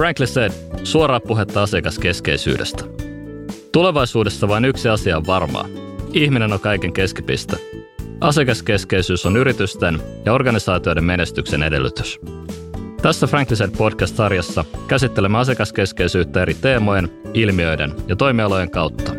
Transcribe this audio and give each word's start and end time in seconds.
Frankly 0.00 0.26
said, 0.26 0.52
suoraa 0.84 1.20
puhetta 1.20 1.62
asiakaskeskeisyydestä. 1.62 2.84
Tulevaisuudessa 3.72 4.48
vain 4.48 4.64
yksi 4.64 4.88
asia 4.88 5.16
on 5.16 5.26
varmaa. 5.26 5.64
Ihminen 6.12 6.52
on 6.52 6.60
kaiken 6.60 6.92
keskipiste. 6.92 7.56
Asiakaskeskeisyys 8.20 9.26
on 9.26 9.36
yritysten 9.36 10.02
ja 10.24 10.32
organisaatioiden 10.32 11.04
menestyksen 11.04 11.62
edellytys. 11.62 12.20
Tässä 13.02 13.26
Frankly 13.26 13.56
said 13.56 13.70
podcast-sarjassa 13.70 14.64
käsittelemme 14.88 15.38
asiakaskeskeisyyttä 15.38 16.42
eri 16.42 16.54
teemojen, 16.54 17.10
ilmiöiden 17.34 17.94
ja 18.08 18.16
toimialojen 18.16 18.70
kautta. 18.70 19.12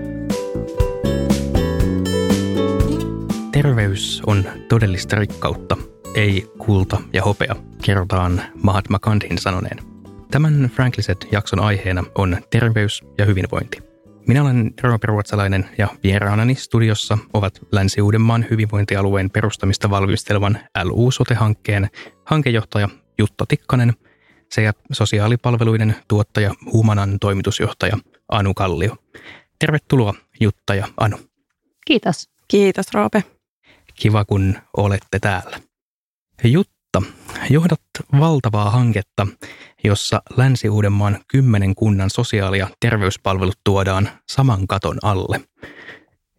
Terveys 3.52 4.21
on 4.27 4.43
todellista 4.70 5.16
rikkautta, 5.16 5.77
ei 6.16 6.48
kulta 6.57 7.02
ja 7.13 7.23
hopea, 7.23 7.55
kerrotaan 7.82 8.41
Mahatma 8.63 8.99
Gandhin 8.99 9.38
sanoneen. 9.38 9.91
Tämän 10.31 10.71
Frankliset-jakson 10.76 11.59
aiheena 11.59 12.03
on 12.16 12.38
terveys 12.49 13.03
ja 13.17 13.26
hyvinvointi. 13.26 13.84
Minä 14.27 14.44
olen 14.44 14.73
Roope 14.81 15.07
Ruotsalainen 15.07 15.70
ja 15.77 15.88
vieraanani 16.04 16.55
studiossa 16.55 17.17
ovat 17.34 17.59
Länsi-Uudenmaan 17.71 18.45
hyvinvointialueen 18.49 19.30
perustamista 19.30 19.90
valmistelevan 19.90 20.59
LU-sote-hankkeen 20.84 21.90
hankejohtaja 22.26 22.90
Jutta 23.17 23.45
Tikkanen 23.45 23.94
sekä 24.52 24.73
sosiaalipalveluiden 24.91 25.95
tuottaja 26.07 26.54
Humanan 26.73 27.20
toimitusjohtaja 27.20 27.98
Anu 28.29 28.54
Kallio. 28.54 28.95
Tervetuloa 29.59 30.13
Jutta 30.40 30.76
ja 30.76 30.88
Anu. 30.98 31.18
Kiitos. 31.85 32.29
Kiitos 32.48 32.93
Roope. 32.93 33.23
Kiva 33.95 34.26
kun 34.26 34.55
olette 34.77 35.20
täällä. 35.20 35.59
Jutta, 36.43 37.02
johdat 37.49 37.82
valtavaa 38.20 38.70
hanketta, 38.70 39.27
jossa 39.84 40.21
Länsi-Uudenmaan 40.37 41.20
kymmenen 41.27 41.76
kunnan 41.76 42.10
sosiaali- 42.10 42.60
ja 42.60 42.68
terveyspalvelut 42.79 43.60
tuodaan 43.63 44.10
saman 44.29 44.68
katon 44.68 44.98
alle. 45.04 45.41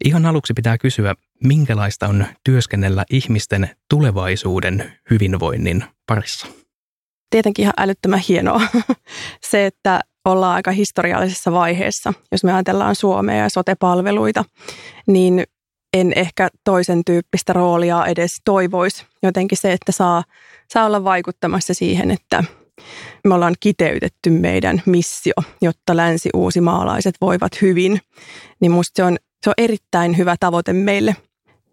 Ihan 0.04 0.26
aluksi 0.26 0.52
pitää 0.54 0.78
kysyä, 0.78 1.14
minkälaista 1.44 2.08
on 2.08 2.26
työskennellä 2.44 3.04
ihmisten 3.10 3.70
tulevaisuuden 3.90 4.92
hyvinvoinnin 5.10 5.84
parissa? 6.06 6.46
Tietenkin 7.30 7.62
ihan 7.62 7.74
älyttömän 7.78 8.22
hienoa 8.28 8.60
se, 9.50 9.66
että 9.66 10.00
ollaan 10.24 10.54
aika 10.54 10.70
historiallisessa 10.70 11.52
vaiheessa. 11.52 12.14
Jos 12.32 12.44
me 12.44 12.52
ajatellaan 12.52 12.94
Suomea 12.94 13.36
ja 13.36 13.48
sotepalveluita, 13.48 14.44
niin 15.06 15.44
en 15.92 16.12
ehkä 16.16 16.48
toisen 16.64 17.04
tyyppistä 17.06 17.52
roolia 17.52 18.06
edes 18.06 18.30
toivoisi. 18.44 19.06
Jotenkin 19.22 19.58
se, 19.60 19.72
että 19.72 19.92
saa, 19.92 20.24
saa 20.72 20.86
olla 20.86 21.04
vaikuttamassa 21.04 21.74
siihen, 21.74 22.10
että 22.10 22.44
me 23.24 23.34
ollaan 23.34 23.54
kiteytetty 23.60 24.30
meidän 24.30 24.82
missio, 24.86 25.34
jotta 25.62 25.96
länsi-uusimaalaiset 25.96 27.14
voivat 27.20 27.62
hyvin. 27.62 28.00
Niin 28.60 28.72
musta 28.72 28.92
se 28.96 29.04
on, 29.04 29.16
se 29.44 29.50
on 29.50 29.54
erittäin 29.58 30.16
hyvä 30.16 30.36
tavoite 30.40 30.72
meille. 30.72 31.16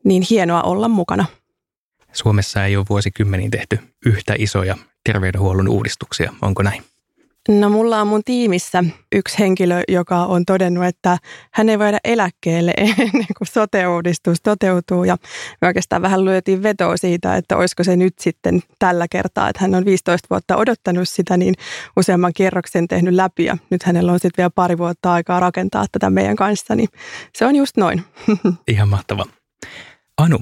Niin 0.04 0.24
hienoa 0.30 0.62
olla 0.62 0.88
mukana. 0.88 1.26
Suomessa 2.14 2.66
ei 2.66 2.78
ole 2.78 2.86
vuosikymmeniin 2.90 3.52
tehty 3.52 3.80
yhtä 4.06 4.36
isoja 4.38 4.78
terveydenhuollon 5.06 5.68
uudistuksia, 5.68 6.34
onko 6.42 6.64
näin? 6.64 6.84
No 7.48 7.70
mulla 7.70 8.02
on 8.02 8.08
mun 8.08 8.22
tiimissä 8.26 8.84
yksi 9.12 9.40
henkilö, 9.40 9.82
joka 9.88 10.26
on 10.26 10.46
todennut, 10.46 10.86
että 10.86 11.18
hän 11.54 11.70
ei 11.70 11.80
voida 11.80 11.98
eläkkeelle 12.04 12.74
ennen 12.78 13.26
kuin 13.38 13.48
sote-uudistus 13.48 14.42
toteutuu. 14.42 15.04
Ja 15.04 15.18
me 15.62 15.68
oikeastaan 15.68 16.02
vähän 16.02 16.26
lyötiin 16.26 16.64
vetoa 16.64 16.98
siitä, 16.98 17.36
että 17.36 17.58
olisiko 17.58 17.84
se 17.84 17.96
nyt 17.96 18.14
sitten 18.20 18.60
tällä 18.80 19.08
kertaa, 19.12 19.50
että 19.50 19.62
hän 19.62 19.76
on 19.76 19.86
15 19.86 20.28
vuotta 20.30 20.58
odottanut 20.58 21.10
sitä, 21.10 21.38
niin 21.38 21.56
useamman 21.98 22.34
kierroksen 22.36 22.88
tehnyt 22.88 23.14
läpi. 23.14 23.46
Ja 23.46 23.58
nyt 23.70 23.84
hänellä 23.84 24.12
on 24.12 24.20
sitten 24.20 24.38
vielä 24.38 24.52
pari 24.56 24.78
vuotta 24.78 25.14
aikaa 25.14 25.40
rakentaa 25.40 25.86
tätä 25.92 26.10
meidän 26.10 26.36
kanssa, 26.36 26.76
niin 26.76 26.90
se 27.36 27.46
on 27.46 27.56
just 27.56 27.78
noin. 27.78 28.04
Ihan 28.68 28.90
mahtava. 28.90 29.26
Anu, 30.18 30.40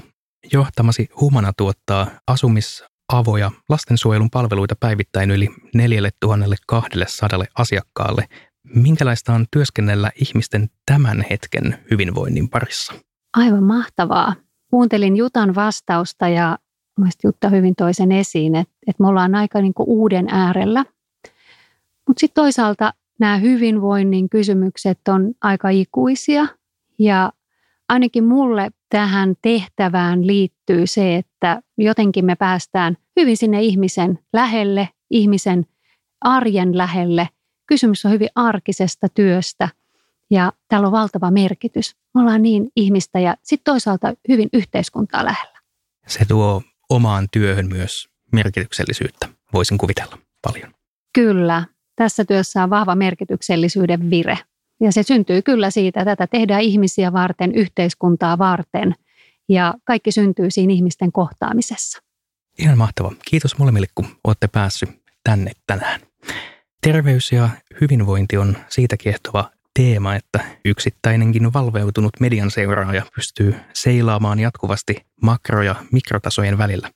johtamasi 0.52 1.08
Humana 1.20 1.52
tuottaa 1.56 2.06
asumis- 2.30 2.97
avoja 3.08 3.50
lastensuojelun 3.68 4.30
palveluita 4.30 4.74
päivittäin 4.80 5.30
yli 5.30 5.48
4200 5.74 7.44
asiakkaalle. 7.58 8.28
Minkälaista 8.74 9.32
on 9.32 9.46
työskennellä 9.50 10.10
ihmisten 10.20 10.70
tämän 10.86 11.24
hetken 11.30 11.78
hyvinvoinnin 11.90 12.48
parissa? 12.48 12.92
Aivan 13.36 13.62
mahtavaa. 13.62 14.34
Kuuntelin 14.70 15.16
Jutan 15.16 15.54
vastausta 15.54 16.28
ja 16.28 16.58
mielestäni 16.98 17.28
Jutta 17.28 17.48
hyvin 17.48 17.74
toisen 17.74 18.12
esiin, 18.12 18.54
että, 18.54 18.74
että 18.86 19.02
me 19.02 19.08
ollaan 19.08 19.34
aika 19.34 19.60
niin 19.60 19.72
uuden 19.78 20.28
äärellä. 20.30 20.84
Mutta 22.08 22.20
sitten 22.20 22.42
toisaalta 22.42 22.92
nämä 23.18 23.36
hyvinvoinnin 23.36 24.28
kysymykset 24.28 24.98
on 25.08 25.32
aika 25.42 25.68
ikuisia 25.68 26.46
ja 26.98 27.32
ainakin 27.88 28.24
mulle 28.24 28.70
tähän 28.88 29.34
tehtävään 29.42 30.26
liittyy 30.26 30.86
se, 30.86 31.16
että 31.16 31.60
jotenkin 31.78 32.24
me 32.24 32.36
päästään 32.36 32.96
hyvin 33.20 33.36
sinne 33.36 33.62
ihmisen 33.62 34.18
lähelle, 34.32 34.88
ihmisen 35.10 35.66
arjen 36.20 36.78
lähelle. 36.78 37.28
Kysymys 37.66 38.04
on 38.04 38.12
hyvin 38.12 38.28
arkisesta 38.34 39.08
työstä 39.08 39.68
ja 40.30 40.52
tällä 40.68 40.86
on 40.86 40.92
valtava 40.92 41.30
merkitys. 41.30 41.96
Me 42.14 42.20
ollaan 42.20 42.42
niin 42.42 42.68
ihmistä 42.76 43.18
ja 43.18 43.36
sitten 43.42 43.72
toisaalta 43.72 44.14
hyvin 44.28 44.48
yhteiskuntaa 44.52 45.24
lähellä. 45.24 45.58
Se 46.06 46.24
tuo 46.24 46.62
omaan 46.90 47.26
työhön 47.32 47.68
myös 47.68 48.08
merkityksellisyyttä, 48.32 49.28
voisin 49.52 49.78
kuvitella 49.78 50.18
paljon. 50.42 50.74
Kyllä, 51.12 51.64
tässä 51.96 52.24
työssä 52.24 52.62
on 52.62 52.70
vahva 52.70 52.94
merkityksellisyyden 52.94 54.10
vire. 54.10 54.38
Ja 54.80 54.92
se 54.92 55.02
syntyy 55.02 55.42
kyllä 55.42 55.70
siitä, 55.70 56.00
että 56.00 56.16
tätä 56.16 56.26
tehdään 56.26 56.62
ihmisiä 56.62 57.12
varten, 57.12 57.54
yhteiskuntaa 57.54 58.38
varten 58.38 58.94
ja 59.48 59.74
kaikki 59.84 60.12
syntyy 60.12 60.50
siinä 60.50 60.72
ihmisten 60.72 61.12
kohtaamisessa. 61.12 62.02
Ihan 62.58 62.78
mahtava. 62.78 63.12
Kiitos 63.30 63.58
molemmille, 63.58 63.86
kun 63.94 64.06
olette 64.24 64.48
päässyt 64.48 64.90
tänne 65.24 65.52
tänään. 65.66 66.00
Terveys 66.82 67.32
ja 67.32 67.48
hyvinvointi 67.80 68.36
on 68.36 68.56
siitä 68.68 68.96
kiehtova 68.96 69.50
teema, 69.74 70.14
että 70.14 70.40
yksittäinenkin 70.64 71.52
valveutunut 71.52 72.12
median 72.20 72.50
seuraaja 72.50 73.06
pystyy 73.14 73.54
seilaamaan 73.72 74.38
jatkuvasti 74.38 75.06
makro- 75.22 75.62
ja 75.62 75.74
mikrotasojen 75.92 76.58
välillä. 76.58 76.90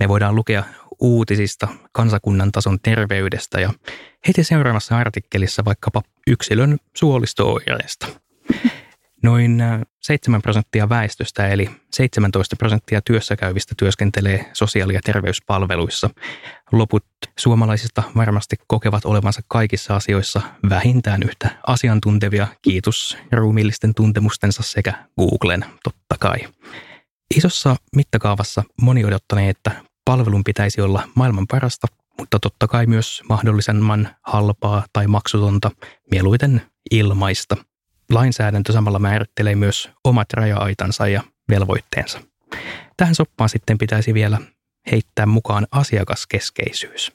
Me 0.00 0.08
voidaan 0.08 0.34
lukea 0.34 0.64
uutisista, 1.00 1.68
kansakunnan 1.92 2.52
tason 2.52 2.78
terveydestä 2.80 3.60
ja 3.60 3.72
heti 4.28 4.44
seuraavassa 4.44 4.98
artikkelissa 4.98 5.64
vaikkapa 5.64 6.02
yksilön 6.26 6.76
suolistooireista. 6.96 8.06
Noin 9.22 9.62
7 10.02 10.38
äh, 10.38 10.42
prosenttia 10.42 10.88
väestöstä 10.88 11.48
eli 11.48 11.70
17 11.94 12.56
prosenttia 12.56 13.00
työssäkäyvistä 13.00 13.74
työskentelee 13.78 14.50
sosiaali- 14.52 14.94
ja 14.94 15.00
terveyspalveluissa. 15.04 16.10
Loput 16.72 17.04
suomalaisista 17.38 18.02
varmasti 18.16 18.56
kokevat 18.66 19.04
olevansa 19.04 19.40
kaikissa 19.48 19.96
asioissa 19.96 20.40
vähintään 20.70 21.22
yhtä 21.22 21.50
asiantuntevia, 21.66 22.46
kiitos 22.62 23.18
ruumiillisten 23.32 23.94
tuntemustensa 23.94 24.62
sekä 24.62 24.94
Googlen 25.18 25.64
totta 25.84 26.16
kai. 26.20 26.38
Isossa 27.36 27.76
mittakaavassa 27.96 28.64
moni 28.82 29.04
odottanee, 29.04 29.50
että 29.50 29.70
palvelun 30.04 30.44
pitäisi 30.44 30.80
olla 30.80 31.08
maailman 31.14 31.46
parasta, 31.46 31.86
mutta 32.18 32.38
totta 32.38 32.66
kai 32.68 32.86
myös 32.86 33.22
mahdollisimman 33.28 34.08
halpaa 34.22 34.84
tai 34.92 35.06
maksutonta, 35.06 35.70
mieluiten 36.10 36.62
ilmaista. 36.90 37.56
Lainsäädäntö 38.10 38.72
samalla 38.72 38.98
määrittelee 38.98 39.54
myös 39.54 39.90
omat 40.04 40.32
raja-aitansa 40.32 41.08
ja 41.08 41.22
velvoitteensa. 41.48 42.20
Tähän 42.96 43.14
soppaan 43.14 43.48
sitten 43.48 43.78
pitäisi 43.78 44.14
vielä 44.14 44.38
heittää 44.90 45.26
mukaan 45.26 45.66
asiakaskeskeisyys. 45.70 47.12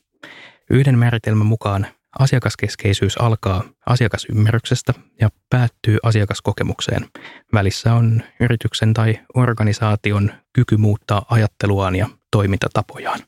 Yhden 0.70 1.00
määritelmän 1.00 1.48
mukaan 1.48 1.88
asiakaskeskeisyys 2.20 3.22
alkaa 3.22 3.64
asiakasymmärryksestä 3.86 4.94
ja 5.22 5.30
päättyy 5.50 5.98
asiakaskokemukseen. 6.04 7.08
Välissä 7.54 7.94
on 7.94 8.24
yrityksen 8.40 8.94
tai 8.94 9.20
organisaation 9.34 10.32
kyky 10.54 10.78
muuttaa 10.78 11.26
ajatteluaan 11.30 11.96
ja 11.96 12.10
toimintatapojaan. 12.32 13.20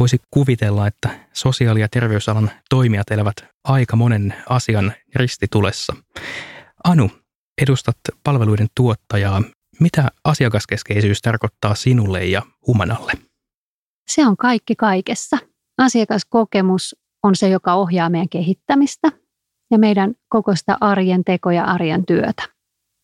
Voisi 0.00 0.18
kuvitella, 0.30 0.86
että 0.86 1.08
sosiaali- 1.32 1.80
ja 1.80 1.88
terveysalan 1.88 2.50
toimijat 2.70 3.10
elävät 3.10 3.36
aika 3.64 3.96
monen 3.96 4.34
asian 4.48 4.92
ristitulessa. 5.14 5.96
Anu, 6.84 7.10
edustat 7.62 7.96
palveluiden 8.24 8.66
tuottajaa. 8.74 9.42
Mitä 9.80 10.08
asiakaskeskeisyys 10.24 11.22
tarkoittaa 11.22 11.74
sinulle 11.74 12.24
ja 12.24 12.42
Humanalle? 12.66 13.12
Se 14.08 14.26
on 14.26 14.36
kaikki 14.36 14.76
kaikessa. 14.76 15.38
Asiakaskokemus 15.78 16.96
on 17.22 17.36
se, 17.36 17.48
joka 17.48 17.74
ohjaa 17.74 18.10
meidän 18.10 18.28
kehittämistä 18.28 19.12
ja 19.70 19.78
meidän 19.78 20.14
koko 20.28 20.56
sitä 20.56 20.78
arjen 20.80 21.24
tekoja, 21.24 21.64
arjen 21.64 22.06
työtä. 22.06 22.42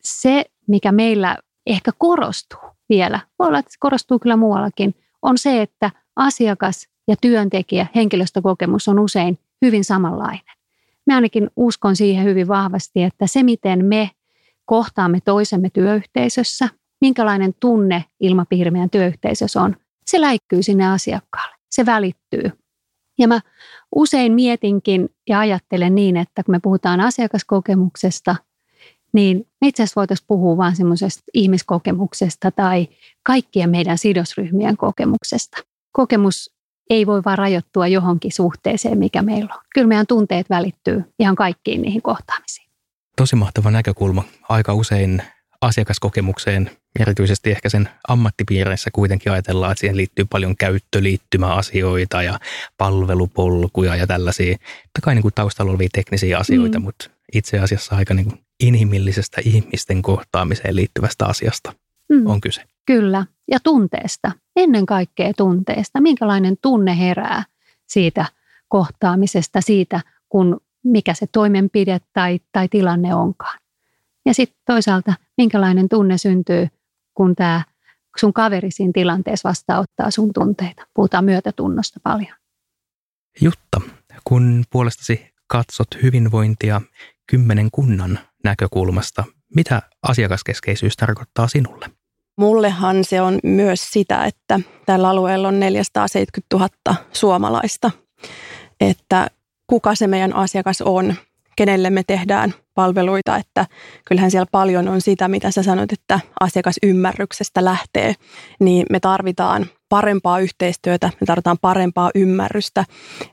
Se, 0.03 0.45
mikä 0.69 0.93
meillä 0.93 1.39
ehkä 1.67 1.91
korostuu 1.99 2.61
vielä, 2.89 3.21
voi 3.39 3.49
olla, 3.49 3.59
että 3.59 3.71
korostuu 3.81 4.19
kyllä 4.19 4.37
muuallakin, 4.37 4.95
on 5.25 5.39
se, 5.39 5.63
että 5.63 5.91
asiakas 6.17 6.89
ja 7.09 7.17
työntekijä, 7.21 7.87
henkilöstökokemus 7.95 8.89
on 8.89 8.99
usein 8.99 9.39
hyvin 9.65 9.85
samanlainen. 9.85 10.55
Mä 11.07 11.15
ainakin 11.15 11.51
uskon 11.57 11.97
siihen 11.97 12.25
hyvin 12.25 12.49
vahvasti, 12.49 13.03
että 13.03 13.27
se 13.27 13.43
miten 13.43 13.85
me 13.85 14.11
kohtaamme 14.65 15.19
toisemme 15.25 15.71
työyhteisössä, 15.71 16.69
minkälainen 17.01 17.55
tunne 17.61 18.05
ilmapiiri 18.21 18.71
meidän 18.71 18.91
työyhteisössä 18.91 19.63
on, 19.63 19.77
se 20.07 20.21
läikkyy 20.21 20.63
sinne 20.63 20.93
asiakkaalle, 20.93 21.57
se 21.71 21.87
välittyy. 21.87 22.51
Ja 23.19 23.29
mä 23.29 23.41
usein 23.95 24.33
mietinkin 24.33 25.09
ja 25.29 25.39
ajattelen 25.39 25.95
niin, 25.95 26.17
että 26.17 26.43
kun 26.43 26.55
me 26.55 26.61
puhutaan 26.63 27.01
asiakaskokemuksesta, 27.01 28.37
niin 29.15 29.47
me 29.61 29.69
itse 29.69 29.83
asiassa 29.83 30.01
voitaisiin 30.01 30.27
puhua 30.29 30.57
vain 30.57 30.77
semmoisesta 30.77 31.23
ihmiskokemuksesta 31.35 32.51
tai 32.51 32.89
kaikkien 33.23 33.71
meidän 33.71 33.99
sidosryhmien 33.99 34.77
kokemuksesta. 34.77 35.59
Kokemus 35.93 36.51
ei 36.91 37.07
voi 37.07 37.23
vaan 37.25 37.39
rajoittua 37.39 37.87
johonkin 37.87 38.33
suhteeseen, 38.33 38.99
mikä 38.99 39.23
meillä 39.23 39.55
on. 39.55 39.61
Kyllä 39.75 39.87
meidän 39.87 40.07
tunteet 40.07 40.51
välittyy 40.51 41.05
ihan 41.19 41.35
kaikkiin 41.35 41.83
niihin 41.83 42.03
kohtaamisiin. 42.03 42.71
Tosi 43.17 43.37
mahtava 43.37 43.71
näkökulma. 43.71 44.25
Aika 44.49 44.75
usein 44.75 45.23
asiakaskokemukseen, 45.61 46.71
erityisesti 47.01 47.51
ehkä 47.51 47.69
sen 47.69 47.89
ammattipiireissä 48.09 48.91
kuitenkin 48.93 49.33
ajatellaan, 49.33 49.73
että 49.73 49.81
siihen 49.81 49.97
liittyy 49.97 50.25
paljon 50.25 50.57
käyttöliittymäasioita 50.57 52.23
ja 52.23 52.39
palvelupolkuja 52.79 53.97
ja 53.97 54.07
tällaisia, 54.07 54.53
totta 54.53 55.01
kai 55.03 55.15
niin 55.15 55.23
kuin 55.23 55.35
taustalla 55.35 55.71
olevia 55.71 55.89
teknisiä 55.93 56.39
asioita, 56.39 56.79
mm. 56.79 56.85
mutta 56.85 57.11
itse 57.35 57.59
asiassa 57.59 57.97
aika 57.97 58.15
niin 58.15 58.27
kuin 58.29 58.44
inhimillisestä 58.61 59.41
ihmisten 59.45 60.03
kohtaamiseen 60.03 60.77
liittyvästä 60.77 61.27
asiasta 61.27 61.73
mm. 62.09 62.27
on 62.27 62.41
kyse. 62.41 62.63
Kyllä, 62.87 63.27
ja 63.51 63.59
tunteesta, 63.61 64.33
ennen 64.57 64.87
kaikkea 64.87 65.33
tunteesta. 65.37 66.01
Minkälainen 66.01 66.57
tunne 66.63 66.99
herää 66.99 67.45
siitä 67.89 68.27
kohtaamisesta, 68.69 69.61
siitä 69.61 70.01
kun 70.29 70.61
mikä 70.85 71.15
se 71.15 71.27
toimenpide 71.33 72.01
tai, 72.13 72.41
tai 72.53 72.69
tilanne 72.69 73.15
onkaan. 73.15 73.59
Ja 74.27 74.35
sitten 74.35 74.61
toisaalta, 74.67 75.15
minkälainen 75.37 75.89
tunne 75.89 76.19
syntyy, 76.19 76.69
kun 77.15 77.35
tämä 77.35 77.63
sun 78.17 78.33
kaveri 78.33 78.71
siinä 78.71 78.93
tilanteessa 78.95 79.49
vastaanottaa 79.49 80.11
sun 80.11 80.33
tunteita. 80.33 80.87
Puhutaan 80.95 81.25
myötätunnosta 81.25 82.01
paljon. 82.03 82.37
Jutta, 83.41 83.81
kun 84.25 84.65
puolestasi 84.71 85.35
katsot 85.47 85.89
hyvinvointia 86.03 86.81
kymmenen 87.27 87.69
kunnan 87.73 88.19
näkökulmasta, 88.45 89.25
mitä 89.55 89.83
asiakaskeskeisyys 90.03 90.97
tarkoittaa 90.97 91.49
sinulle? 91.49 91.87
Mullehan 92.39 93.05
se 93.05 93.21
on 93.21 93.39
myös 93.43 93.91
sitä, 93.91 94.25
että 94.25 94.61
tällä 94.87 95.09
alueella 95.09 95.49
on 95.49 95.61
470 95.61 96.57
000 96.57 97.05
suomalaista, 97.13 97.91
että 98.81 99.31
kuka 99.67 99.95
se 99.95 100.07
meidän 100.07 100.37
asiakas 100.37 100.83
on, 100.83 101.15
kenelle 101.57 101.91
me 101.91 102.03
tehdään 102.07 102.55
palveluita, 102.75 103.37
että 103.37 103.67
kyllähän 104.09 104.31
siellä 104.31 104.47
paljon 104.53 104.89
on 104.89 105.01
sitä, 105.01 105.29
mitä 105.29 105.51
sä 105.51 105.63
sanoit, 105.63 105.93
että 105.93 106.21
asiakasymmärryksestä 106.41 107.65
lähtee, 107.65 108.15
niin 108.61 108.87
me 108.91 109.01
tarvitaan 109.01 109.67
parempaa 109.89 110.39
yhteistyötä, 110.39 111.11
me 111.21 111.27
tarvitaan 111.27 111.59
parempaa 111.61 112.11
ymmärrystä. 112.15 112.85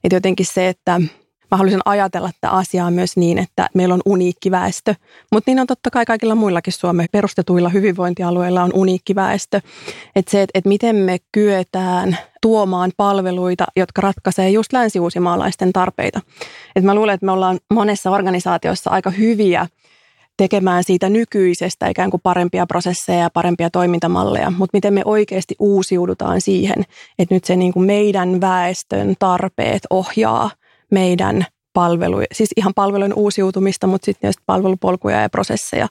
Että 0.03 0.15
jotenkin 0.15 0.45
se, 0.45 0.67
että 0.67 1.01
mä 1.51 1.57
haluaisin 1.57 1.81
ajatella 1.85 2.29
tätä 2.41 2.49
asiaa 2.53 2.91
myös 2.91 3.17
niin, 3.17 3.37
että 3.37 3.67
meillä 3.73 3.93
on 3.93 4.01
uniikki 4.05 4.51
väestö, 4.51 4.95
mutta 5.31 5.51
niin 5.51 5.59
on 5.59 5.67
totta 5.67 5.89
kai 5.89 6.05
kaikilla 6.05 6.35
muillakin 6.35 6.73
Suomen 6.73 7.07
perustetuilla 7.11 7.69
hyvinvointialueilla 7.69 8.63
on 8.63 8.71
uniikki 8.73 9.15
väestö. 9.15 9.61
Että 10.15 10.31
se, 10.31 10.41
että, 10.41 10.51
että 10.59 10.67
miten 10.67 10.95
me 10.95 11.17
kyetään 11.31 12.17
tuomaan 12.41 12.91
palveluita, 12.97 13.65
jotka 13.75 14.01
ratkaisee 14.01 14.49
just 14.49 14.73
länsiuusimaalaisten 14.73 15.73
tarpeita. 15.73 16.21
Et 16.75 16.83
mä 16.83 16.95
luulen, 16.95 17.13
että 17.13 17.25
me 17.25 17.31
ollaan 17.31 17.59
monessa 17.73 18.11
organisaatiossa 18.11 18.89
aika 18.89 19.09
hyviä 19.09 19.67
tekemään 20.37 20.83
siitä 20.83 21.09
nykyisestä 21.09 21.87
ikään 21.87 22.11
kuin 22.11 22.21
parempia 22.21 22.67
prosesseja 22.67 23.19
ja 23.19 23.29
parempia 23.33 23.69
toimintamalleja, 23.69 24.51
mutta 24.51 24.77
miten 24.77 24.93
me 24.93 25.01
oikeasti 25.05 25.55
uusiudutaan 25.59 26.41
siihen, 26.41 26.83
että 27.19 27.35
nyt 27.35 27.43
se 27.43 27.55
niin 27.55 27.73
kuin 27.73 27.85
meidän 27.85 28.41
väestön 28.41 29.15
tarpeet 29.19 29.81
ohjaa 29.89 30.49
meidän 30.91 31.45
palveluja, 31.73 32.27
siis 32.31 32.49
ihan 32.57 32.73
palvelujen 32.73 33.13
uusiutumista, 33.13 33.87
mutta 33.87 34.05
sitten 34.05 34.27
myös 34.27 34.35
palvelupolkuja 34.45 35.21
ja 35.21 35.29
prosesseja. 35.29 35.87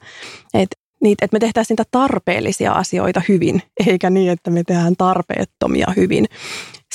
Että 0.55 0.77
niitä, 1.03 1.25
että 1.25 1.35
me 1.35 1.39
tehtäisiin 1.39 1.75
niitä 1.75 1.89
tarpeellisia 1.91 2.73
asioita 2.73 3.23
hyvin, 3.29 3.63
eikä 3.87 4.11
niin, 4.11 4.31
että 4.31 4.51
me 4.51 4.63
tehdään 4.67 4.95
tarpeettomia 4.99 5.87
hyvin. 5.97 6.27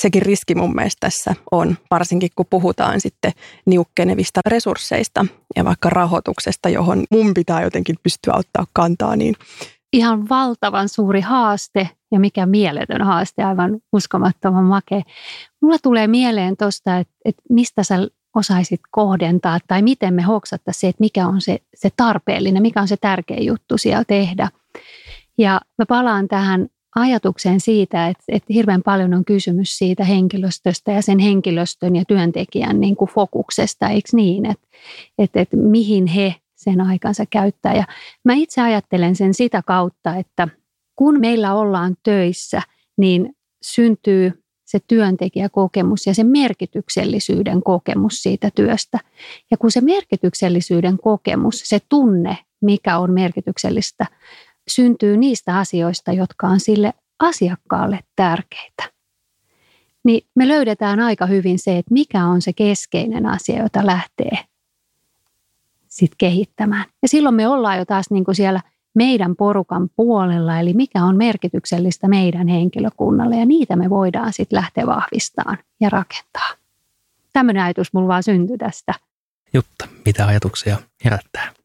Sekin 0.00 0.22
riski 0.22 0.54
mun 0.54 0.74
mielestä 0.74 1.00
tässä 1.00 1.34
on, 1.50 1.76
varsinkin 1.90 2.30
kun 2.36 2.46
puhutaan 2.50 3.00
sitten 3.00 3.32
niukkenevista 3.66 4.40
resursseista 4.46 5.26
ja 5.56 5.64
vaikka 5.64 5.90
rahoituksesta, 5.90 6.68
johon 6.68 7.04
mun 7.10 7.34
pitää 7.34 7.62
jotenkin 7.62 7.96
pystyä 8.02 8.34
ottaa 8.36 8.66
kantaa, 8.72 9.16
niin 9.16 9.34
ihan 9.92 10.28
valtavan 10.28 10.88
suuri 10.88 11.20
haaste 11.20 11.88
ja 12.12 12.20
mikä 12.20 12.46
mieletön 12.46 13.02
haaste, 13.02 13.44
aivan 13.44 13.80
uskomattoman 13.92 14.64
makea. 14.64 15.02
Mulla 15.62 15.76
tulee 15.82 16.06
mieleen 16.06 16.56
tuosta, 16.56 16.98
että, 16.98 17.14
että 17.24 17.42
mistä 17.50 17.82
sä 17.82 18.08
osaisit 18.36 18.80
kohdentaa 18.90 19.58
tai 19.68 19.82
miten 19.82 20.14
me 20.14 20.22
hoksattaisiin 20.22 20.80
se, 20.80 20.88
että 20.88 21.00
mikä 21.00 21.26
on 21.26 21.40
se, 21.40 21.58
se 21.74 21.88
tarpeellinen, 21.96 22.62
mikä 22.62 22.80
on 22.80 22.88
se 22.88 22.96
tärkeä 22.96 23.40
juttu 23.40 23.78
siellä 23.78 24.04
tehdä. 24.04 24.48
Ja 25.38 25.60
mä 25.78 25.86
palaan 25.86 26.28
tähän 26.28 26.66
ajatukseen 26.96 27.60
siitä, 27.60 28.08
että, 28.08 28.24
että 28.28 28.52
hirveän 28.52 28.82
paljon 28.82 29.14
on 29.14 29.24
kysymys 29.24 29.78
siitä 29.78 30.04
henkilöstöstä 30.04 30.92
ja 30.92 31.02
sen 31.02 31.18
henkilöstön 31.18 31.96
ja 31.96 32.04
työntekijän 32.04 32.80
niin 32.80 32.96
kuin 32.96 33.10
fokuksesta, 33.10 33.88
eikö 33.88 34.08
niin, 34.12 34.46
että, 34.46 34.66
että, 35.18 35.40
että 35.40 35.56
mihin 35.56 36.06
he 36.06 36.34
sen 36.54 36.80
aikansa 36.80 37.24
käyttää. 37.30 37.74
Ja 37.74 37.84
mä 38.24 38.34
itse 38.34 38.62
ajattelen 38.62 39.16
sen 39.16 39.34
sitä 39.34 39.62
kautta, 39.66 40.16
että 40.16 40.48
kun 40.96 41.20
meillä 41.20 41.54
ollaan 41.54 41.96
töissä, 42.02 42.62
niin 42.96 43.36
syntyy 43.62 44.42
se 44.64 44.78
työntekijäkokemus 44.86 46.06
ja 46.06 46.14
se 46.14 46.24
merkityksellisyyden 46.24 47.62
kokemus 47.62 48.22
siitä 48.22 48.50
työstä. 48.54 48.98
Ja 49.50 49.56
kun 49.56 49.70
se 49.70 49.80
merkityksellisyyden 49.80 50.98
kokemus, 50.98 51.62
se 51.64 51.78
tunne, 51.88 52.38
mikä 52.60 52.98
on 52.98 53.12
merkityksellistä, 53.12 54.06
syntyy 54.68 55.16
niistä 55.16 55.58
asioista, 55.58 56.12
jotka 56.12 56.46
on 56.46 56.60
sille 56.60 56.92
asiakkaalle 57.18 58.00
tärkeitä, 58.16 58.82
niin 60.04 60.26
me 60.34 60.48
löydetään 60.48 61.00
aika 61.00 61.26
hyvin 61.26 61.58
se, 61.58 61.78
että 61.78 61.94
mikä 61.94 62.24
on 62.24 62.42
se 62.42 62.52
keskeinen 62.52 63.26
asia, 63.26 63.62
jota 63.62 63.86
lähtee 63.86 64.38
sit 65.88 66.12
kehittämään. 66.18 66.84
Ja 67.02 67.08
silloin 67.08 67.34
me 67.34 67.48
ollaan 67.48 67.78
jo 67.78 67.84
taas 67.84 68.10
niin 68.10 68.24
kuin 68.24 68.34
siellä 68.34 68.60
meidän 68.96 69.36
porukan 69.36 69.88
puolella, 69.96 70.60
eli 70.60 70.72
mikä 70.74 71.04
on 71.04 71.16
merkityksellistä 71.16 72.08
meidän 72.08 72.48
henkilökunnalle, 72.48 73.36
ja 73.36 73.46
niitä 73.46 73.76
me 73.76 73.90
voidaan 73.90 74.32
sitten 74.32 74.56
lähteä 74.56 74.86
vahvistamaan 74.86 75.58
ja 75.80 75.88
rakentaa. 75.90 76.50
Tämmöinen 77.32 77.62
ajatus 77.62 77.92
mulla 77.92 78.08
vaan 78.08 78.22
syntyi 78.22 78.58
tästä. 78.58 78.94
Jutta, 79.54 79.88
mitä 80.06 80.26
ajatuksia 80.26 80.76
herättää? 81.04 81.55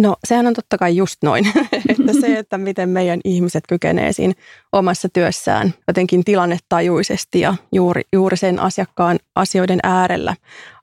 No 0.00 0.16
sehän 0.24 0.46
on 0.46 0.54
totta 0.54 0.78
kai 0.78 0.96
just 0.96 1.16
noin, 1.22 1.52
että 1.88 2.12
se, 2.20 2.38
että 2.38 2.58
miten 2.58 2.88
meidän 2.88 3.20
ihmiset 3.24 3.64
kykenee 3.68 4.12
siinä 4.12 4.34
omassa 4.72 5.08
työssään 5.08 5.74
jotenkin 5.88 6.24
tilannetajuisesti 6.24 7.40
ja 7.40 7.54
juuri, 7.72 8.02
juuri 8.12 8.36
sen 8.36 8.58
asiakkaan 8.58 9.18
asioiden 9.34 9.78
äärellä 9.82 10.36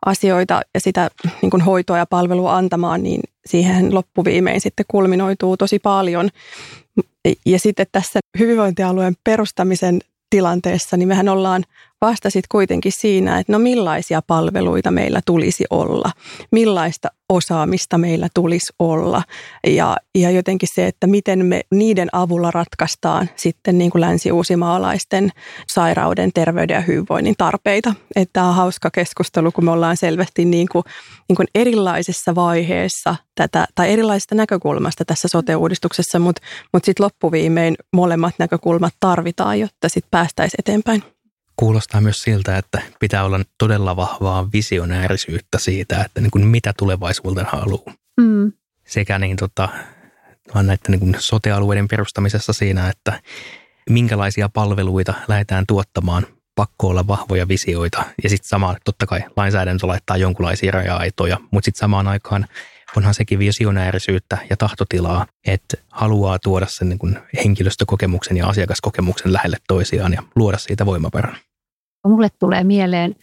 asioita 0.06 0.62
ja 0.74 0.80
sitä 0.80 1.10
niin 1.42 1.50
kuin 1.50 1.62
hoitoa 1.62 1.98
ja 1.98 2.06
palvelua 2.06 2.56
antamaan, 2.58 3.04
niin 3.04 3.22
siihen 3.46 3.96
loppuviimein 3.96 4.62
sitten 4.62 4.86
kulminoituu 4.88 5.58
tosi 5.58 5.80
paljon. 5.80 6.30
Ja 7.46 7.60
sitten 7.60 7.86
tässä 7.92 8.20
hyvinvointialueen 8.40 9.16
perustamisen 9.24 10.00
tilanteessa, 10.30 10.98
niin 10.98 11.08
mehän 11.08 11.30
ollaan 11.30 11.64
vasta 12.02 12.30
sitten 12.30 12.48
kuitenkin 12.52 12.92
siinä, 12.92 13.40
että 13.40 13.52
no 13.52 13.60
millaisia 13.60 14.22
palveluita 14.22 14.92
meillä 14.92 15.22
tulisi 15.26 15.64
olla, 15.70 16.12
millaista 16.52 17.10
osaamista 17.30 17.98
meillä 17.98 18.28
tulisi 18.34 18.74
olla 18.80 19.24
ja, 19.68 19.98
ja 20.16 20.32
jotenkin 20.32 20.70
se, 20.76 20.88
että 20.88 21.08
miten 21.08 21.46
me 21.46 21.62
niiden 21.72 22.10
avulla 22.12 22.52
ratkaistaan 22.52 23.30
sitten 23.36 23.78
niin 23.78 23.92
kuin 23.92 24.02
länsi-uusimaalaisten 24.02 25.30
sairauden, 25.74 26.34
terveyden 26.34 26.74
ja 26.76 26.82
hyvinvoinnin 26.82 27.36
tarpeita. 27.38 27.94
Että 28.16 28.34
tämä 28.34 28.50
on 28.50 28.56
hauska 28.56 28.92
keskustelu, 28.92 29.52
kun 29.52 29.66
me 29.66 29.72
ollaan 29.72 29.98
selvästi 29.98 30.46
niin 30.46 30.68
kuin, 30.72 30.84
niin 31.30 31.36
kuin 31.36 31.48
erilaisessa 31.56 32.36
vaiheessa 32.36 33.16
tätä, 33.36 33.68
tai 33.76 33.92
erilaisesta 33.94 34.36
näkökulmasta 34.36 35.06
tässä 35.06 35.28
sote-uudistuksessa, 35.32 36.20
mutta, 36.20 36.42
mutta 36.74 36.86
sitten 36.86 37.04
loppuviimein 37.04 37.76
molemmat 37.94 38.36
näkökulmat 38.40 38.94
tarvitaan, 39.00 39.60
jotta 39.60 39.90
sitten 39.90 40.12
päästäisiin 40.12 40.60
eteenpäin. 40.60 41.17
Kuulostaa 41.58 42.02
myös 42.02 42.22
siltä, 42.22 42.58
että 42.58 42.82
pitää 43.00 43.24
olla 43.24 43.40
todella 43.58 43.96
vahvaa 43.96 44.52
visionäärisyyttä 44.54 45.60
siitä, 45.60 46.04
että 46.04 46.22
niin 46.22 46.32
kuin 46.32 46.48
mitä 46.48 46.74
tulevaisuuteen 46.78 47.48
haluaa. 47.52 47.94
Mm. 48.22 48.52
Sekä 48.88 49.20
niin 49.20 49.38
tota, 49.38 49.70
näiden 50.54 50.78
niin 50.88 51.00
kuin 51.00 51.16
sote-alueiden 51.20 51.88
perustamisessa 51.88 52.54
siinä, 52.54 52.90
että 52.90 53.22
minkälaisia 53.90 54.50
palveluita 54.50 55.14
lähdetään 55.28 55.66
tuottamaan 55.68 56.28
pakko 56.56 56.88
olla 56.88 57.08
vahvoja 57.08 57.48
visioita 57.48 58.04
ja 58.24 58.30
sitten 58.30 58.50
samaan 58.50 58.78
totta 58.86 59.06
kai 59.06 59.22
lainsäädäntö 59.36 59.88
laittaa 59.88 60.18
jonkunlaisia 60.18 60.72
raja-aitoja, 60.72 61.38
mutta 61.52 61.66
sitten 61.66 61.80
samaan 61.80 62.08
aikaan 62.08 62.48
onhan 62.98 63.14
sekin 63.14 63.40
visionäärisyyttä 63.40 64.38
ja 64.50 64.58
tahtotilaa, 64.58 65.26
että 65.48 65.78
haluaa 65.92 66.40
tuoda 66.40 66.66
sen 66.70 66.90
niin 66.90 67.00
kuin 67.00 67.20
henkilöstökokemuksen 67.44 68.38
ja 68.38 68.48
asiakaskokemuksen 68.48 69.34
lähelle 69.34 69.58
toisiaan 69.68 70.14
ja 70.14 70.24
luoda 70.36 70.58
siitä 70.58 70.86
voimavaran. 70.86 71.38
Mulle 72.08 72.30
tulee 72.40 72.64
mieleen 72.64 73.16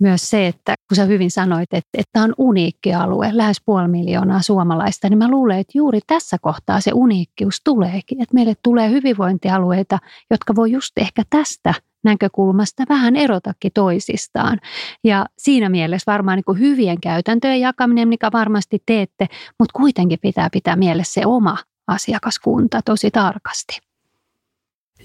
myös 0.00 0.30
se, 0.30 0.46
että 0.46 0.74
kun 0.88 0.96
sä 0.96 1.04
hyvin 1.04 1.30
sanoit, 1.30 1.72
että, 1.72 1.88
että 1.94 2.10
tämä 2.12 2.24
on 2.24 2.34
uniikki 2.38 2.94
alue, 2.94 3.30
lähes 3.32 3.62
puoli 3.66 3.88
miljoonaa 3.88 4.42
suomalaista, 4.42 5.08
niin 5.08 5.18
mä 5.18 5.30
luulen, 5.30 5.58
että 5.58 5.78
juuri 5.78 6.00
tässä 6.06 6.36
kohtaa 6.40 6.80
se 6.80 6.90
uniikkius 6.94 7.60
tuleekin. 7.64 8.22
Että 8.22 8.34
meille 8.34 8.54
tulee 8.62 8.90
hyvinvointialueita, 8.90 9.98
jotka 10.30 10.54
voi 10.56 10.70
just 10.70 10.98
ehkä 10.98 11.22
tästä 11.30 11.74
näkökulmasta 12.04 12.84
vähän 12.88 13.16
erotakin 13.16 13.72
toisistaan. 13.74 14.58
Ja 15.04 15.26
siinä 15.38 15.68
mielessä 15.68 16.12
varmaan 16.12 16.36
niin 16.36 16.44
kuin 16.44 16.58
hyvien 16.58 17.00
käytäntöjen 17.00 17.60
jakaminen, 17.60 18.08
mikä 18.08 18.30
varmasti 18.32 18.82
teette, 18.86 19.26
mutta 19.58 19.78
kuitenkin 19.78 20.18
pitää 20.22 20.48
pitää 20.52 20.76
mielessä 20.76 21.20
se 21.20 21.26
oma 21.26 21.56
asiakaskunta 21.86 22.80
tosi 22.84 23.10
tarkasti. 23.10 23.78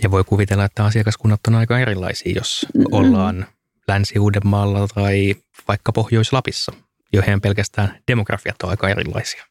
Ja 0.03 0.11
voi 0.11 0.23
kuvitella, 0.23 0.65
että 0.65 0.85
asiakaskunnat 0.85 1.39
on 1.47 1.55
aika 1.55 1.79
erilaisia, 1.79 2.33
jos 2.35 2.65
ollaan 2.91 3.45
Länsi-Uudenmaalla 3.87 4.87
tai 4.87 5.35
vaikka 5.67 5.91
Pohjois-Lapissa, 5.91 6.71
joihin 7.13 7.41
pelkästään 7.41 7.99
demografiat 8.11 8.55
on 8.63 8.69
aika 8.69 8.89
erilaisia. 8.89 9.45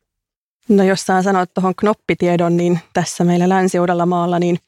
No 0.69 0.85
jos 0.85 1.03
saan 1.03 1.23
sanoa 1.23 1.47
tuohon 1.47 1.75
knoppitiedon, 1.75 2.57
niin 2.57 2.81
tässä 2.93 3.25
meillä 3.25 3.49
Länsi-Uudellamaalla, 3.49 4.39
niin 4.39 4.59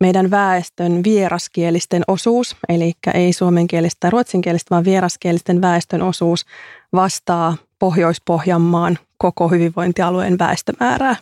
meidän 0.00 0.30
väestön 0.30 1.04
vieraskielisten 1.04 2.02
osuus, 2.08 2.56
eli 2.68 2.92
ei 3.14 3.32
suomenkielistä 3.32 3.96
tai 4.00 4.10
ruotsinkielistä, 4.10 4.70
vaan 4.70 4.84
vieraskielisten 4.84 5.60
väestön 5.60 6.02
osuus 6.02 6.46
vastaa 6.92 7.56
Pohjois-Pohjanmaan 7.82 8.98
koko 9.18 9.48
hyvinvointialueen 9.48 10.38
väestömäärää. 10.38 11.16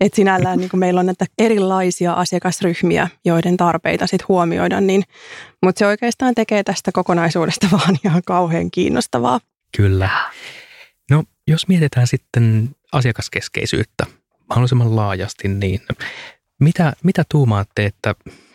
Et 0.00 0.14
sinällään 0.14 0.58
niin 0.58 0.70
meillä 0.74 1.00
on 1.00 1.06
näitä 1.06 1.24
erilaisia 1.38 2.12
asiakasryhmiä, 2.12 3.08
joiden 3.24 3.56
tarpeita 3.56 4.06
sit 4.06 4.28
huomioidaan, 4.28 4.86
niin, 4.86 5.02
mutta 5.62 5.78
se 5.78 5.86
oikeastaan 5.86 6.34
tekee 6.34 6.62
tästä 6.62 6.92
kokonaisuudesta 6.92 7.68
vaan 7.72 7.96
ihan 8.04 8.22
kauhean 8.26 8.70
kiinnostavaa. 8.70 9.40
Kyllä. 9.76 10.10
No 11.10 11.24
jos 11.48 11.68
mietitään 11.68 12.06
sitten 12.06 12.70
asiakaskeskeisyyttä 12.92 14.06
mahdollisimman 14.48 14.96
laajasti, 14.96 15.48
niin 15.48 15.80
mitä, 16.60 16.92
mitä 17.02 17.24
tuumaatte, 17.30 17.84
että 17.84 18.14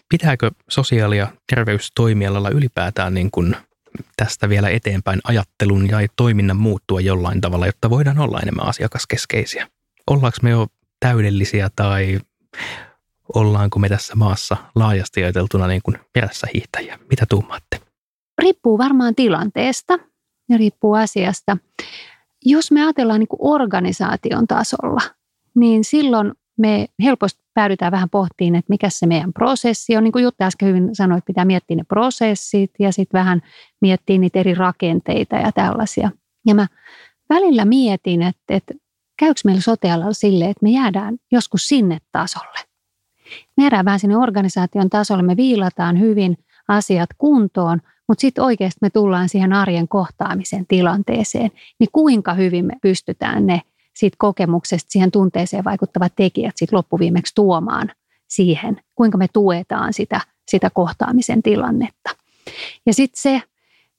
pitääkö 0.10 0.52
sosiaali- 0.70 1.18
ja 1.18 1.28
terveystoimialalla 1.56 2.50
ylipäätään 2.50 3.14
niin 3.14 3.32
kuin 3.32 3.56
tästä 4.16 4.50
vielä 4.50 4.70
eteenpäin 4.70 5.20
ajattelun 5.24 5.90
ja 5.90 5.98
toiminnan 6.16 6.58
muuttua 6.58 7.02
jollain 7.02 7.42
tavalla, 7.42 7.66
jotta 7.66 7.90
voidaan 7.90 8.20
olla 8.20 8.40
enemmän 8.40 8.68
asiakaskeskeisiä? 8.68 9.68
Ollaanko 10.10 10.38
me 10.42 10.50
jo 10.50 10.68
täydellisiä 11.00 11.70
tai 11.76 12.20
ollaanko 13.36 13.80
me 13.80 13.90
tässä 13.90 14.16
maassa 14.16 14.58
laajasti 14.76 15.24
ajateltuna 15.24 15.68
niin 15.68 15.82
kuin 15.84 15.98
perässä 16.14 16.48
hiihtäjiä? 16.54 17.00
Mitä 17.10 17.26
tuumaatte? 17.30 17.82
Riippuu 18.42 18.78
varmaan 18.78 19.16
tilanteesta 19.16 20.00
ja 20.50 20.58
riippuu 20.58 20.94
asiasta. 20.94 21.58
Jos 22.46 22.72
me 22.72 22.84
ajatellaan 22.84 23.20
niin 23.20 23.28
kuin 23.28 23.40
organisaation 23.42 24.48
tasolla, 24.48 25.02
niin 25.56 25.84
silloin 25.84 26.32
me 26.58 26.88
helposti 27.04 27.44
päädytään 27.54 27.92
vähän 27.92 28.10
pohtiin, 28.10 28.56
että 28.56 28.70
mikä 28.70 28.90
se 28.90 29.06
meidän 29.06 29.34
prosessi 29.34 29.98
on. 29.98 30.04
Niin 30.04 30.12
kuin 30.12 30.24
Jutta 30.24 30.46
äsken 30.46 30.70
hyvin 30.70 30.96
sanoi, 30.96 31.18
että 31.18 31.28
pitää 31.28 31.46
miettiä 31.46 31.78
ne 31.78 31.84
prosessit 31.84 32.72
ja 32.80 32.92
sitten 32.92 33.20
vähän 33.20 33.42
miettiä 33.82 34.18
niitä 34.18 34.40
eri 34.40 34.54
rakenteita 34.54 35.36
ja 35.36 35.52
tällaisia. 35.52 36.12
Ja 36.48 36.56
mä 36.56 36.68
välillä 37.30 37.66
mietin, 37.66 38.22
että, 38.22 38.42
että 38.50 38.74
käykö 39.20 39.40
meillä 39.46 39.62
sote 39.62 39.88
sille, 40.12 40.46
että 40.46 40.64
me 40.64 40.70
jäädään 40.70 41.18
joskus 41.32 41.68
sinne 41.68 41.98
tasolle. 42.12 42.60
Me 43.58 43.64
jäädään 43.64 43.86
vähän 43.86 44.00
sinne 44.00 44.18
organisaation 44.18 44.90
tasolle, 44.90 45.24
me 45.24 45.38
viilataan 45.38 46.00
hyvin 46.00 46.38
asiat 46.68 47.10
kuntoon, 47.18 47.80
mutta 48.08 48.22
sitten 48.22 48.44
oikeasti 48.44 48.78
me 48.82 48.90
tullaan 48.90 49.30
siihen 49.30 49.54
arjen 49.54 49.88
kohtaamisen 49.88 50.68
tilanteeseen, 50.68 51.52
niin 51.80 51.90
kuinka 51.92 52.34
hyvin 52.34 52.66
me 52.66 52.74
pystytään 52.82 53.46
ne 53.46 53.62
siitä 53.94 54.16
kokemuksesta 54.20 54.92
siihen 54.92 55.12
tunteeseen 55.12 55.64
vaikuttavat 55.64 56.14
tekijät 56.16 56.58
sit 56.58 56.72
loppuviimeksi 56.72 57.36
tuomaan 57.36 57.92
siihen, 58.28 58.82
kuinka 58.96 59.18
me 59.18 59.28
tuetaan 59.34 59.94
sitä, 59.94 60.22
sitä 60.48 60.70
kohtaamisen 60.70 61.44
tilannetta. 61.44 62.10
Ja 62.86 62.94
sitten 62.94 63.22
se, 63.22 63.42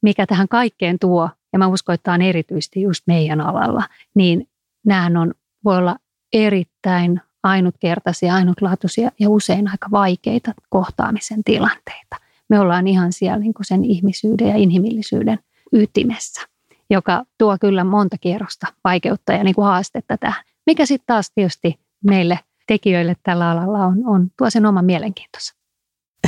mikä 0.02 0.26
tähän 0.26 0.48
kaikkeen 0.48 0.98
tuo, 0.98 1.30
ja 1.52 1.58
mä 1.58 1.66
uskon, 1.66 1.94
että 1.94 2.04
tämä 2.04 2.14
on 2.14 2.22
erityisesti 2.22 2.82
just 2.82 3.02
meidän 3.06 3.40
alalla, 3.40 3.82
niin 4.14 4.48
nämä 4.86 5.20
on, 5.20 5.34
voi 5.64 5.76
olla 5.76 5.96
erittäin 6.32 7.20
ainutkertaisia, 7.42 8.34
ainutlaatuisia 8.34 9.10
ja 9.20 9.30
usein 9.30 9.68
aika 9.68 9.90
vaikeita 9.90 10.54
kohtaamisen 10.68 11.44
tilanteita. 11.44 12.16
Me 12.48 12.60
ollaan 12.60 12.86
ihan 12.86 13.12
siellä 13.12 13.38
niin 13.38 13.54
sen 13.62 13.84
ihmisyyden 13.84 14.48
ja 14.48 14.56
inhimillisyyden 14.56 15.38
ytimessä 15.72 16.53
joka 16.90 17.24
tuo 17.38 17.56
kyllä 17.60 17.84
monta 17.84 18.16
kierrosta 18.18 18.66
vaikeutta 18.84 19.32
ja 19.32 19.44
niin 19.44 19.54
kuin 19.54 19.64
haastetta 19.64 20.18
tähän. 20.18 20.44
Mikä 20.66 20.86
sitten 20.86 21.06
taas 21.06 21.30
tietysti 21.34 21.80
meille 22.04 22.38
tekijöille 22.66 23.14
tällä 23.22 23.50
alalla 23.50 23.78
on, 23.78 24.02
on 24.06 24.30
tuo 24.38 24.50
sen 24.50 24.66
oman 24.66 24.84
mielenkiintonsa. 24.84 25.54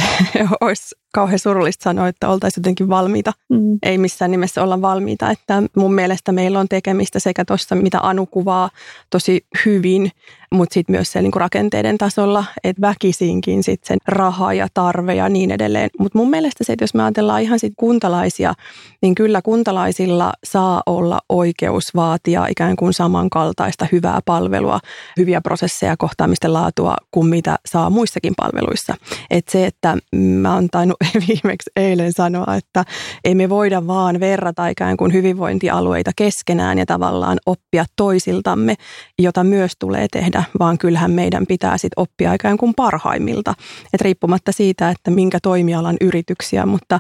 Olisi 0.61 0.95
kauhean 1.15 1.39
surullista 1.39 1.83
sanoa, 1.83 2.09
että 2.09 2.29
oltaisiin 2.29 2.63
jotenkin 2.63 2.89
valmiita. 2.89 3.33
Mm. 3.49 3.79
Ei 3.83 3.99
missään 3.99 4.31
nimessä 4.31 4.63
olla 4.63 4.83
valmiita. 4.83 5.31
Että 5.31 5.63
mun 5.77 5.95
mielestä 5.95 6.33
meillä 6.33 6.61
on 6.61 6.69
tekemistä 6.69 7.19
sekä 7.19 7.45
tuossa, 7.45 7.75
mitä 7.75 7.99
Anu 8.03 8.27
kuvaa 8.27 8.71
tosi 9.11 9.47
hyvin, 9.65 10.11
mutta 10.53 10.75
sitten 10.75 10.93
myös 10.93 11.12
siellä 11.12 11.26
niinku 11.26 11.38
rakenteiden 11.38 11.99
tasolla, 11.99 12.45
että 12.65 12.81
väkisinkin 12.81 13.62
sit 13.62 13.85
sen 13.85 13.99
raha 14.09 14.55
ja 14.55 14.69
tarve 14.75 15.15
ja 15.15 15.29
niin 15.29 15.50
edelleen. 15.50 15.91
Mutta 15.99 16.19
mun 16.19 16.31
mielestä 16.31 16.65
se, 16.65 16.73
että 16.73 16.83
jos 16.83 16.95
me 16.95 17.03
ajatellaan 17.03 17.43
ihan 17.43 17.59
sit 17.59 17.73
kuntalaisia, 17.76 18.55
niin 19.03 19.15
kyllä 19.15 19.43
kuntalaisilla 19.43 20.33
saa 20.45 20.83
olla 20.87 21.19
oikeus 21.29 21.85
vaatia 21.95 22.47
ikään 22.47 22.76
kuin 22.76 22.93
samankaltaista 22.93 23.87
hyvää 23.93 24.21
palvelua, 24.25 24.81
hyviä 25.17 25.41
prosesseja, 25.41 25.97
kohtaamisten 25.97 26.53
laatua 26.53 26.97
kuin 27.11 27.26
mitä 27.26 27.57
saa 27.67 27.91
muissakin 27.91 28.33
palveluissa. 28.37 28.95
Et 29.31 29.49
se, 29.49 29.67
että 29.67 29.97
mä 30.17 30.55
oon 30.55 30.69
tainnut 30.69 30.97
viimeksi 31.29 31.71
eilen 31.76 32.12
sanoa, 32.12 32.55
että 32.57 32.85
ei 33.25 33.35
me 33.35 33.49
voida 33.49 33.87
vaan 33.87 34.21
verrata 34.21 34.69
ikään 34.69 34.97
kuin 34.97 35.12
hyvinvointialueita 35.12 36.11
keskenään 36.17 36.79
ja 36.79 36.87
tavallaan 36.87 37.38
oppia 37.47 37.85
toisiltamme, 37.97 38.75
jota 39.19 39.45
myös 39.45 39.73
tulee 39.79 40.07
tehdä, 40.12 40.36
vaan 40.59 40.78
kyllähän 40.78 41.11
meidän 41.11 41.47
pitää 41.47 41.78
sitten 41.78 42.02
oppia 42.02 42.35
ikään 42.35 42.57
kuin 42.57 42.75
parhaimmilta. 42.75 43.55
Et 43.93 44.00
riippumatta 44.00 44.52
siitä, 44.52 44.90
että 44.90 45.11
minkä 45.11 45.38
toimialan 45.43 45.97
yrityksiä, 46.00 46.66
mutta 46.66 46.99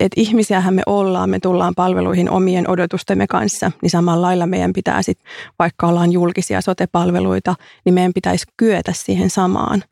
et 0.00 0.12
ihmisiähän 0.16 0.74
me 0.74 0.82
ollaan, 0.86 1.30
me 1.30 1.40
tullaan 1.40 1.74
palveluihin 1.74 2.30
omien 2.30 2.70
odotustemme 2.70 3.26
kanssa, 3.26 3.72
niin 3.82 3.90
samalla 3.90 4.26
lailla 4.26 4.46
meidän 4.46 4.72
pitää 4.72 5.02
sitten, 5.02 5.30
vaikka 5.58 5.86
ollaan 5.86 6.12
julkisia 6.12 6.60
sotepalveluita, 6.60 7.54
niin 7.84 7.94
meidän 7.94 8.12
pitäisi 8.14 8.46
kyetä 8.56 8.92
siihen 8.94 9.30
samaan. 9.30 9.82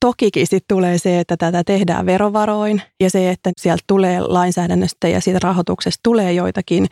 Tokikin 0.00 0.46
sitten 0.46 0.76
tulee 0.76 0.98
se, 0.98 1.20
että 1.20 1.36
tätä 1.36 1.64
tehdään 1.64 2.06
verovaroin 2.06 2.82
ja 3.00 3.10
se, 3.10 3.30
että 3.30 3.50
sieltä 3.56 3.84
tulee 3.86 4.20
lainsäädännöstä 4.20 5.08
ja 5.08 5.20
siitä 5.20 5.38
rahoituksesta 5.42 6.00
tulee 6.02 6.32
joitakin 6.32 6.86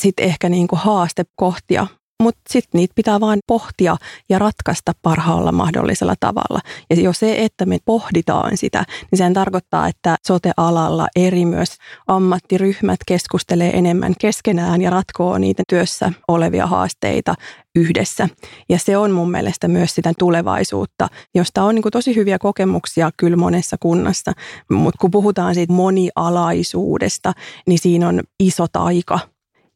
sitten 0.00 0.26
ehkä 0.26 0.48
niin 0.48 0.68
kuin 0.68 0.80
haastekohtia, 0.80 1.86
mutta 2.22 2.40
sitten 2.48 2.78
niitä 2.78 2.92
pitää 2.94 3.20
vain 3.20 3.40
pohtia 3.46 3.96
ja 4.28 4.38
ratkaista 4.38 4.92
parhaalla 5.02 5.52
mahdollisella 5.52 6.14
tavalla. 6.20 6.60
Ja 6.90 6.96
jo 7.00 7.12
se, 7.12 7.44
että 7.44 7.66
me 7.66 7.78
pohditaan 7.84 8.56
sitä, 8.56 8.84
niin 9.10 9.18
sen 9.18 9.34
tarkoittaa, 9.34 9.88
että 9.88 10.16
sote-alalla 10.26 11.08
eri 11.16 11.44
myös 11.44 11.76
ammattiryhmät 12.06 13.00
keskustelee 13.06 13.78
enemmän 13.78 14.14
keskenään 14.20 14.82
ja 14.82 14.90
ratkoo 14.90 15.38
niitä 15.38 15.62
työssä 15.68 16.12
olevia 16.28 16.66
haasteita 16.66 17.34
yhdessä. 17.76 18.28
Ja 18.68 18.78
se 18.78 18.96
on 18.96 19.10
mun 19.10 19.30
mielestä 19.30 19.68
myös 19.68 19.94
sitä 19.94 20.12
tulevaisuutta, 20.18 21.08
josta 21.34 21.62
on 21.62 21.74
niin 21.74 21.84
tosi 21.92 22.16
hyviä 22.16 22.38
kokemuksia 22.38 23.10
kyllä 23.16 23.36
monessa 23.36 23.76
kunnassa. 23.80 24.32
Mutta 24.70 24.98
kun 25.00 25.10
puhutaan 25.10 25.54
siitä 25.54 25.72
monialaisuudesta, 25.72 27.32
niin 27.66 27.78
siinä 27.78 28.08
on 28.08 28.20
iso 28.40 28.66
taika 28.72 29.18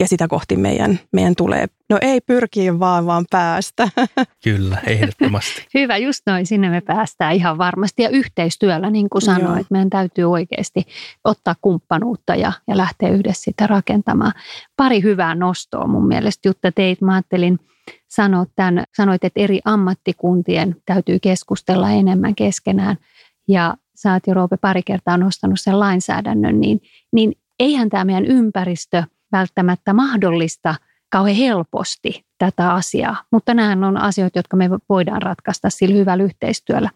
ja 0.02 0.08
sitä 0.08 0.28
kohti 0.28 0.56
meidän, 0.56 1.00
meidän 1.12 1.34
tulee, 1.36 1.66
no 1.90 1.98
ei 2.00 2.20
pyrkiä 2.20 2.78
vaan, 2.78 3.06
vaan 3.06 3.24
päästä. 3.30 3.88
Kyllä, 4.44 4.78
ehdottomasti. 4.86 5.66
Hyvä, 5.74 5.96
just 5.96 6.22
noin, 6.26 6.46
sinne 6.46 6.70
me 6.70 6.80
päästään 6.80 7.34
ihan 7.34 7.58
varmasti. 7.58 8.02
Ja 8.02 8.08
yhteistyöllä, 8.08 8.90
niin 8.90 9.10
kuin 9.10 9.22
sanoin, 9.22 9.60
että 9.60 9.72
meidän 9.72 9.90
täytyy 9.90 10.24
oikeasti 10.24 10.86
ottaa 11.24 11.54
kumppanuutta 11.60 12.34
ja, 12.34 12.52
ja 12.68 12.76
lähteä 12.76 13.08
yhdessä 13.08 13.42
sitä 13.42 13.66
rakentamaan. 13.66 14.32
Pari 14.76 15.02
hyvää 15.02 15.34
nostoa 15.34 15.86
mun 15.86 16.06
mielestä, 16.06 16.48
Jutta 16.48 16.72
teit, 16.72 17.00
mä 17.00 17.12
ajattelin 17.12 17.58
sanoa 18.08 18.46
tämän, 18.56 18.84
sanoit, 18.96 19.24
että 19.24 19.40
eri 19.40 19.60
ammattikuntien 19.64 20.76
täytyy 20.86 21.18
keskustella 21.18 21.90
enemmän 21.90 22.34
keskenään. 22.34 22.96
Ja 23.48 23.74
sä 23.94 24.12
oot 24.12 24.26
jo 24.26 24.34
Roope 24.34 24.56
pari 24.56 24.82
kertaa 24.82 25.16
nostanut 25.16 25.60
sen 25.60 25.80
lainsäädännön, 25.80 26.60
niin, 26.60 26.80
niin 27.12 27.32
eihän 27.60 27.88
tämä 27.88 28.04
meidän 28.04 28.26
ympäristö 28.26 29.02
välttämättä 29.32 29.92
mahdollista 29.92 30.74
kauhean 31.10 31.36
helposti 31.36 32.24
tätä 32.38 32.72
asiaa, 32.72 33.24
mutta 33.32 33.54
nämä 33.54 33.88
on 33.88 33.96
asioita, 33.96 34.38
jotka 34.38 34.56
me 34.56 34.70
voidaan 34.88 35.22
ratkaista 35.22 35.70
sillä 35.70 35.96
hyvällä 35.96 36.24
yhteistyöllä. 36.24 36.90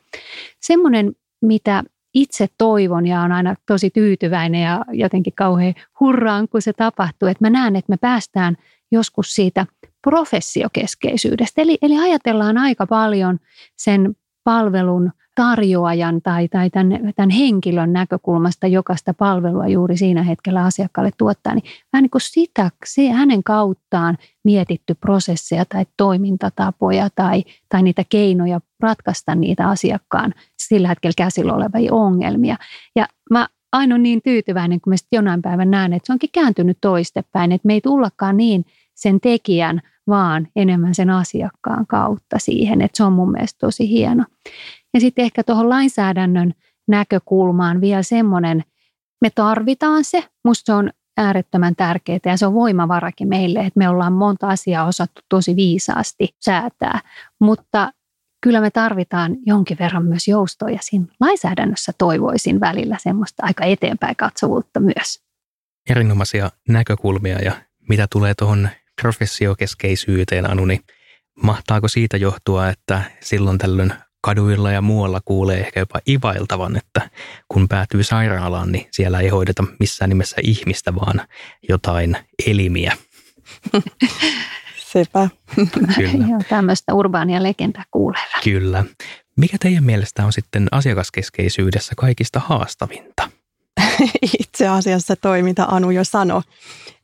Semmoinen, 0.61 1.13
mitä 1.43 1.85
itse 2.15 2.47
toivon 2.59 3.07
ja 3.07 3.21
on 3.21 3.33
aina 3.33 3.55
tosi 3.67 3.91
tyytyväinen 3.91 4.63
ja 4.63 4.85
jotenkin 4.93 5.33
kauhean 5.37 5.75
hurraan, 6.01 6.49
kun 6.49 6.63
se 6.63 6.73
tapahtuu, 6.73 7.29
että 7.29 7.45
mä 7.45 7.51
näen, 7.51 7.77
että 7.77 7.93
me 7.93 7.97
päästään 7.97 8.57
joskus 8.91 9.35
siitä 9.35 9.67
professiokeskeisyydestä. 10.03 11.63
Eli, 11.63 11.79
eli 11.83 11.99
ajatellaan 11.99 12.59
aika 12.59 12.87
paljon 12.87 13.39
sen 13.77 14.17
palvelun 14.47 15.13
tarjoajan 15.35 16.23
tai, 16.23 16.49
tai 16.49 16.71
tämän, 16.71 17.13
tämän 17.17 17.31
henkilön 17.31 17.93
näkökulmasta 17.93 18.67
jokaista 18.67 19.15
palvelua 19.15 19.69
juuri 19.69 19.97
siinä 19.97 20.23
hetkellä 20.23 20.65
asiakkaalle 20.65 21.11
tuottaa, 21.19 21.55
niin 21.55 21.65
vähän 21.93 22.03
niin 22.03 22.11
kuin 22.11 22.23
sitä, 22.23 22.71
se, 22.85 23.11
hänen 23.11 23.45
kauttaan 23.45 24.19
mietitty 24.45 24.95
prosesseja 24.95 25.65
tai 25.65 25.87
toimintatapoja 25.97 27.09
tai, 27.15 27.45
tai 27.69 27.83
niitä 27.83 28.03
keinoja 28.09 28.61
ratkaista 28.81 29.35
niitä 29.35 29.69
asiakkaan 29.69 30.35
sillä 30.59 30.89
hetkellä 30.89 31.15
käsillä 31.17 31.55
olevia 31.55 31.95
ongelmia. 31.95 32.57
Ja 32.97 33.07
mä 33.31 33.49
aina 33.73 33.95
on 33.95 34.03
niin 34.03 34.23
tyytyväinen, 34.23 34.81
kun 34.81 34.91
mä 34.91 34.97
sitten 34.97 35.17
jonain 35.17 35.43
päivän 35.43 35.71
näen, 35.71 35.93
että 35.93 36.07
se 36.07 36.13
onkin 36.13 36.31
kääntynyt 36.33 36.79
toistepäin, 36.81 37.53
että 37.53 37.67
me 37.67 37.75
ei 37.75 37.81
tullakaan 37.81 38.37
niin 38.37 38.65
sen 38.95 39.21
tekijän, 39.21 39.83
vaan 40.07 40.49
enemmän 40.57 40.95
sen 40.95 41.11
asiakkaan 41.11 41.87
kautta 41.87 42.39
siihen, 42.39 42.83
että 42.83 42.97
se 42.97 43.05
on 43.05 43.13
mun 43.13 43.33
mielestä 43.33 43.59
tosi 43.59 43.89
hieno. 43.89 44.25
Ja 44.95 45.01
sitten 45.01 45.25
ehkä 45.25 45.43
tuohon 45.43 45.69
lainsäädännön 45.69 46.53
näkökulmaan 46.89 47.81
vielä 47.81 48.03
semmoinen, 48.03 48.65
me 49.21 49.31
tarvitaan 49.35 50.05
se, 50.05 50.25
musta 50.45 50.67
se 50.67 50.73
on 50.73 50.91
äärettömän 51.17 51.77
tärkeää 51.77 52.19
ja 52.25 52.37
se 52.37 52.47
on 52.47 52.55
voimavarakin 52.55 53.29
meille, 53.29 53.59
että 53.59 53.79
me 53.79 53.89
ollaan 53.89 54.13
monta 54.13 54.49
asiaa 54.49 54.87
osattu 54.87 55.21
tosi 55.29 55.57
viisaasti 55.57 56.29
säätää, 56.41 57.01
mutta 57.41 57.93
kyllä 58.43 58.61
me 58.61 58.71
tarvitaan 58.71 59.37
jonkin 59.47 59.77
verran 59.81 60.05
myös 60.05 60.29
joustoja 60.29 60.79
siinä 60.81 61.07
lainsäädännössä 61.21 61.93
toivoisin 61.99 62.61
välillä 62.61 62.97
semmoista 63.01 63.43
aika 63.47 63.65
eteenpäin 63.65 64.17
katsovuutta 64.17 64.81
myös. 64.81 65.21
Erinomaisia 65.91 66.51
näkökulmia 66.69 67.39
ja 67.39 67.53
mitä 67.89 68.07
tulee 68.13 68.35
tuohon 68.35 68.69
professiokeskeisyyteen, 69.03 70.51
Anu, 70.51 70.65
niin 70.65 70.81
mahtaako 71.43 71.89
siitä 71.89 72.17
johtua, 72.17 72.69
että 72.69 73.03
silloin 73.21 73.59
tällöin 73.59 73.93
kaduilla 74.21 74.71
ja 74.71 74.81
muualla 74.81 75.21
kuulee 75.25 75.61
ehkä 75.61 75.81
jopa 75.81 76.01
ivailtavan, 76.09 76.77
että 76.77 77.11
kun 77.49 77.69
päätyy 77.69 78.03
sairaalaan, 78.03 78.73
niin 78.73 78.87
siellä 78.91 79.21
ei 79.21 79.29
hoideta 79.29 79.65
missään 79.81 80.09
nimessä 80.09 80.37
ihmistä, 80.43 80.95
vaan 80.95 81.21
jotain 81.69 82.17
elimiä. 82.47 82.97
Sepä. 84.77 85.29
Kyllä. 85.97 86.27
Joo, 86.31 86.41
tämmöistä 86.49 86.95
urbaania 86.95 87.43
legendaa 87.43 87.85
kuulee. 87.91 88.23
Kyllä. 88.45 88.85
Mikä 89.37 89.57
teidän 89.61 89.85
mielestä 89.85 90.25
on 90.27 90.33
sitten 90.33 90.69
asiakaskeskeisyydessä 90.73 91.95
kaikista 91.97 92.41
haastavinta? 92.41 93.31
itse 94.41 94.69
asiassa 94.69 95.17
toi, 95.17 95.43
mitä 95.43 95.65
Anu 95.65 95.91
jo 95.91 96.05
sanoi. 96.05 96.43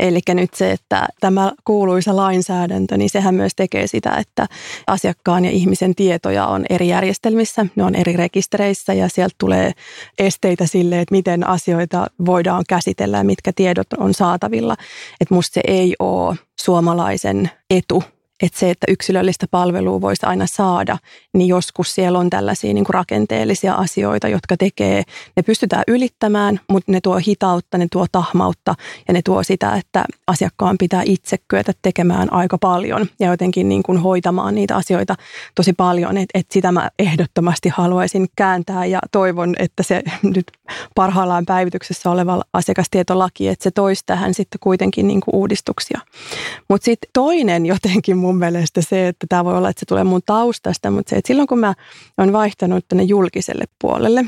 Eli 0.01 0.21
nyt 0.29 0.55
se, 0.55 0.71
että 0.71 1.09
tämä 1.21 1.53
kuuluisa 1.65 2.17
lainsäädäntö, 2.17 2.97
niin 2.97 3.11
sehän 3.11 3.35
myös 3.35 3.53
tekee 3.57 3.87
sitä, 3.87 4.17
että 4.17 4.47
asiakkaan 4.87 5.45
ja 5.45 5.51
ihmisen 5.51 5.95
tietoja 5.95 6.47
on 6.47 6.65
eri 6.71 6.89
järjestelmissä, 6.89 7.67
ne 7.77 7.85
on 7.85 7.95
eri 7.95 8.13
rekistereissä 8.13 8.93
ja 8.93 9.09
sieltä 9.09 9.35
tulee 9.39 9.73
esteitä 10.19 10.67
sille, 10.67 11.01
että 11.01 11.15
miten 11.15 11.49
asioita 11.49 12.07
voidaan 12.27 12.65
käsitellä 12.69 13.17
ja 13.17 13.25
mitkä 13.25 13.53
tiedot 13.53 13.93
on 13.93 14.15
saatavilla. 14.15 14.77
Että 15.21 15.35
musta 15.35 15.55
se 15.55 15.61
ei 15.67 15.95
ole 15.99 16.37
suomalaisen 16.61 17.51
etu 17.71 18.03
että 18.43 18.59
se, 18.59 18.71
että 18.71 18.87
yksilöllistä 18.89 19.47
palvelua 19.51 20.01
voisi 20.01 20.27
aina 20.27 20.47
saada, 20.47 20.99
niin 21.35 21.49
joskus 21.49 21.95
siellä 21.95 22.19
on 22.19 22.31
tällaisia 22.31 22.75
niin 22.75 22.85
kuin 22.85 22.95
rakenteellisia 22.95 23.75
asioita, 23.75 24.29
jotka 24.29 24.57
tekee, 24.57 25.03
ne 25.37 25.43
pystytään 25.43 25.83
ylittämään, 25.89 26.61
mutta 26.69 26.93
ne 26.93 27.01
tuo 27.01 27.21
hitautta, 27.27 27.79
ne 27.79 27.87
tuo 27.93 28.07
tahmautta 28.13 28.75
ja 29.09 29.15
ne 29.15 29.23
tuo 29.25 29.43
sitä, 29.43 29.77
että 29.77 30.05
asiakkaan 30.27 30.79
pitää 30.79 31.03
itse 31.07 31.37
kyetä 31.49 31.73
tekemään 31.83 32.33
aika 32.33 32.59
paljon 32.59 33.07
ja 33.21 33.31
jotenkin 33.31 33.69
niin 33.69 33.83
kuin 33.83 33.99
hoitamaan 33.99 34.55
niitä 34.55 34.77
asioita 34.77 35.15
tosi 35.55 35.73
paljon, 35.73 36.17
että 36.17 36.39
et 36.39 36.47
sitä 36.51 36.73
mä 36.73 36.91
ehdottomasti 36.99 37.69
haluaisin 37.69 38.27
kääntää 38.37 38.87
ja 38.87 38.99
toivon, 39.13 39.55
että 39.59 39.83
se 39.83 40.03
nyt 40.35 40.47
parhaillaan 40.95 41.47
päivityksessä 41.47 42.11
oleva 42.11 42.43
asiakastietolaki, 42.53 43.49
että 43.49 43.63
se 43.63 43.71
toisi 43.71 44.03
tähän 44.07 44.35
sitten 44.35 44.59
kuitenkin 44.61 45.09
niin 45.09 45.21
kuin 45.21 45.35
uudistuksia. 45.35 46.01
Mutta 46.69 46.85
sitten 46.85 47.11
toinen 47.13 47.67
jotenkin 47.67 48.17
mun 48.17 48.32
mun 48.33 48.39
mielestä 48.39 48.83
se, 48.83 49.09
että 49.09 49.27
tämä 49.29 49.45
voi 49.45 49.57
olla, 49.57 49.69
että 49.69 49.81
se 49.81 49.87
tulee 49.87 50.05
mun 50.05 50.21
taustasta, 50.27 50.91
mutta 50.91 51.11
se, 51.11 51.17
että 51.17 51.27
silloin 51.27 51.49
kun 51.49 51.59
mä 51.59 51.75
olen 52.19 52.33
vaihtanut 52.33 52.85
tänne 52.89 53.03
julkiselle 53.03 53.65
puolelle, 53.81 54.25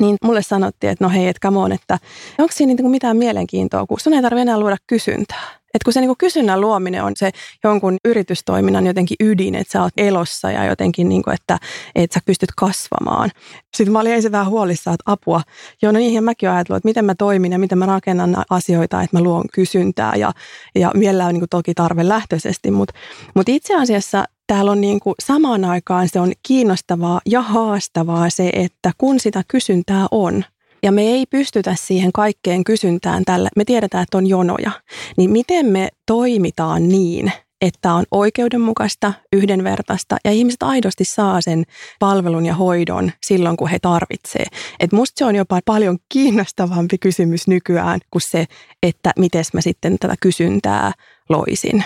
niin 0.00 0.16
mulle 0.24 0.42
sanottiin, 0.42 0.90
että 0.90 1.04
no 1.04 1.10
hei, 1.10 1.28
että 1.28 1.40
come 1.40 1.58
on, 1.58 1.72
että 1.72 1.98
onko 2.38 2.52
siinä 2.52 2.70
niinku 2.70 2.88
mitään 2.88 3.16
mielenkiintoa, 3.16 3.86
kun 3.86 4.00
sun 4.00 4.14
ei 4.14 4.22
tarvitse 4.22 4.42
enää 4.42 4.60
luoda 4.60 4.76
kysyntää. 4.86 5.63
Että 5.74 5.84
kun 5.84 5.92
se 5.92 6.00
niinku 6.00 6.16
kysynnän 6.18 6.60
luominen 6.60 7.04
on 7.04 7.12
se 7.16 7.30
jonkun 7.64 7.96
yritystoiminnan 8.04 8.86
jotenkin 8.86 9.16
ydin, 9.20 9.54
että 9.54 9.72
sä 9.72 9.82
oot 9.82 9.92
elossa 9.96 10.50
ja 10.50 10.64
jotenkin, 10.64 11.08
niinku, 11.08 11.30
että, 11.30 11.58
että 11.94 12.14
sä 12.14 12.20
pystyt 12.26 12.48
kasvamaan. 12.56 13.30
Sitten 13.76 13.92
mä 13.92 14.00
olin 14.00 14.12
ensin 14.12 14.32
vähän 14.32 14.48
huolissaan, 14.48 14.94
että 14.94 15.12
apua. 15.12 15.42
Joo, 15.82 15.92
no 15.92 15.98
niihin 15.98 16.24
mäkin 16.24 16.50
olen 16.50 16.60
että 16.60 16.80
miten 16.84 17.04
mä 17.04 17.14
toimin 17.14 17.52
ja 17.52 17.58
miten 17.58 17.78
mä 17.78 17.86
rakennan 17.86 18.44
asioita, 18.50 19.02
että 19.02 19.16
mä 19.16 19.22
luon 19.22 19.44
kysyntää 19.54 20.12
ja, 20.16 20.32
ja 20.74 20.90
mielellään 20.94 21.32
niinku 21.32 21.46
toki 21.50 21.74
tarve 21.74 22.08
lähtöisesti. 22.08 22.70
Mutta 22.70 22.94
mut 23.34 23.48
itse 23.48 23.74
asiassa 23.76 24.24
täällä 24.46 24.70
on 24.70 24.80
niin 24.80 25.00
kuin 25.00 25.14
samaan 25.22 25.64
aikaan 25.64 26.08
se 26.08 26.20
on 26.20 26.32
kiinnostavaa 26.42 27.20
ja 27.26 27.40
haastavaa 27.40 28.30
se, 28.30 28.50
että 28.52 28.92
kun 28.98 29.20
sitä 29.20 29.42
kysyntää 29.48 30.06
on, 30.10 30.44
ja 30.84 30.92
me 30.92 31.02
ei 31.02 31.26
pystytä 31.26 31.74
siihen 31.78 32.12
kaikkeen 32.12 32.64
kysyntään 32.64 33.24
tällä, 33.24 33.48
me 33.56 33.64
tiedetään, 33.64 34.02
että 34.02 34.18
on 34.18 34.26
jonoja, 34.26 34.70
niin 35.16 35.30
miten 35.30 35.66
me 35.66 35.88
toimitaan 36.06 36.88
niin, 36.88 37.32
että 37.60 37.92
on 37.94 38.04
oikeudenmukaista, 38.10 39.12
yhdenvertaista 39.32 40.16
ja 40.24 40.30
ihmiset 40.30 40.62
aidosti 40.62 41.04
saa 41.04 41.40
sen 41.40 41.64
palvelun 41.98 42.46
ja 42.46 42.54
hoidon 42.54 43.12
silloin, 43.26 43.56
kun 43.56 43.68
he 43.68 43.78
tarvitsee. 43.78 44.46
Et 44.80 44.92
musta 44.92 45.18
se 45.18 45.24
on 45.24 45.36
jopa 45.36 45.60
paljon 45.64 45.98
kiinnostavampi 46.12 46.98
kysymys 46.98 47.48
nykyään 47.48 48.00
kuin 48.10 48.22
se, 48.30 48.44
että 48.82 49.12
miten 49.18 49.44
mä 49.52 49.60
sitten 49.60 49.98
tätä 49.98 50.14
kysyntää 50.20 50.92
loisin. 51.28 51.84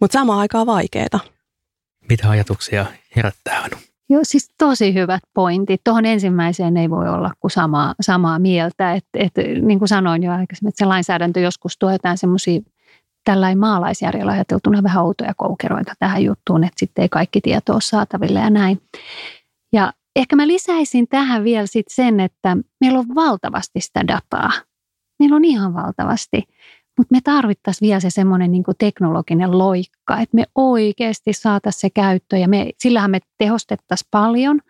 Mutta 0.00 0.18
samaan 0.18 0.38
aikaan 0.38 0.66
vaikeaa. 0.66 1.20
Mitä 2.08 2.30
ajatuksia 2.30 2.86
herättää 3.16 3.62
Anu? 3.62 3.76
Joo, 4.10 4.20
siis 4.22 4.50
tosi 4.58 4.94
hyvät 4.94 5.22
pointit. 5.34 5.80
Tuohon 5.84 6.06
ensimmäiseen 6.06 6.76
ei 6.76 6.90
voi 6.90 7.08
olla 7.08 7.30
kuin 7.40 7.50
samaa, 7.50 7.94
samaa 8.00 8.38
mieltä. 8.38 8.92
Et, 8.94 9.04
et, 9.14 9.32
niin 9.62 9.78
kuin 9.78 9.88
sanoin 9.88 10.22
jo 10.22 10.32
aikaisemmin, 10.32 10.68
että 10.68 10.78
se 10.78 10.84
lainsäädäntö 10.84 11.40
joskus 11.40 11.78
tuo 11.78 11.92
jotain 11.92 12.18
semmoisia 12.18 12.60
tällainen 13.24 13.58
maalaisjärjellä 13.58 14.32
ajateltuna 14.32 14.82
vähän 14.82 15.04
outoja 15.04 15.32
koukeroita 15.36 15.92
tähän 15.98 16.24
juttuun, 16.24 16.64
että 16.64 16.78
sitten 16.78 17.02
ei 17.02 17.08
kaikki 17.08 17.40
tieto 17.40 17.72
ole 17.72 17.80
saataville 17.80 18.40
ja 18.40 18.50
näin. 18.50 18.82
Ja 19.72 19.92
ehkä 20.16 20.36
mä 20.36 20.46
lisäisin 20.46 21.08
tähän 21.08 21.44
vielä 21.44 21.66
sit 21.66 21.86
sen, 21.88 22.20
että 22.20 22.56
meillä 22.80 22.98
on 22.98 23.14
valtavasti 23.14 23.80
sitä 23.80 24.08
dataa. 24.08 24.50
Meillä 25.18 25.36
on 25.36 25.44
ihan 25.44 25.74
valtavasti. 25.74 26.42
Mutta 26.98 27.14
me 27.14 27.20
tarvittaisiin 27.24 27.86
vielä 27.86 28.00
se 28.00 28.10
semmoinen 28.10 28.52
niin 28.52 28.64
teknologinen 28.78 29.58
loikka, 29.58 30.20
että 30.20 30.34
me 30.34 30.44
oikeasti 30.54 31.32
saataisiin 31.32 31.80
se 31.80 31.90
käyttö 31.90 32.36
ja 32.36 32.48
me, 32.48 32.70
sillähän 32.78 33.10
me 33.10 33.18
tehostettaisiin 33.38 34.08
paljon. 34.10 34.60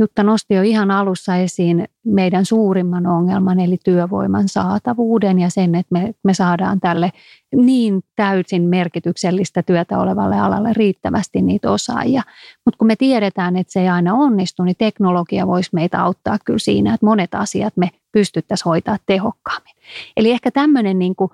Jutta 0.00 0.22
nosti 0.22 0.54
jo 0.54 0.62
ihan 0.62 0.90
alussa 0.90 1.36
esiin 1.36 1.88
meidän 2.04 2.44
suurimman 2.44 3.06
ongelman, 3.06 3.60
eli 3.60 3.76
työvoiman 3.84 4.48
saatavuuden 4.48 5.38
ja 5.38 5.50
sen, 5.50 5.74
että 5.74 5.92
me, 5.92 6.14
me 6.24 6.34
saadaan 6.34 6.80
tälle 6.80 7.12
niin 7.56 8.02
täysin 8.16 8.62
merkityksellistä 8.62 9.62
työtä 9.62 9.98
olevalle 9.98 10.40
alalle 10.40 10.72
riittävästi 10.72 11.42
niitä 11.42 11.70
osaajia. 11.70 12.22
Mutta 12.64 12.78
kun 12.78 12.86
me 12.86 12.96
tiedetään, 12.96 13.56
että 13.56 13.72
se 13.72 13.80
ei 13.80 13.88
aina 13.88 14.14
onnistu, 14.14 14.62
niin 14.62 14.76
teknologia 14.78 15.46
voisi 15.46 15.70
meitä 15.72 16.02
auttaa 16.02 16.38
kyllä 16.44 16.58
siinä, 16.58 16.94
että 16.94 17.06
monet 17.06 17.34
asiat 17.34 17.76
me 17.76 17.90
pystyttäisiin 18.12 18.64
hoitaa 18.64 18.96
tehokkaammin. 19.06 19.74
Eli 20.16 20.30
ehkä 20.30 20.50
tämmöinen 20.50 20.98
niin 20.98 21.16
kuin 21.16 21.30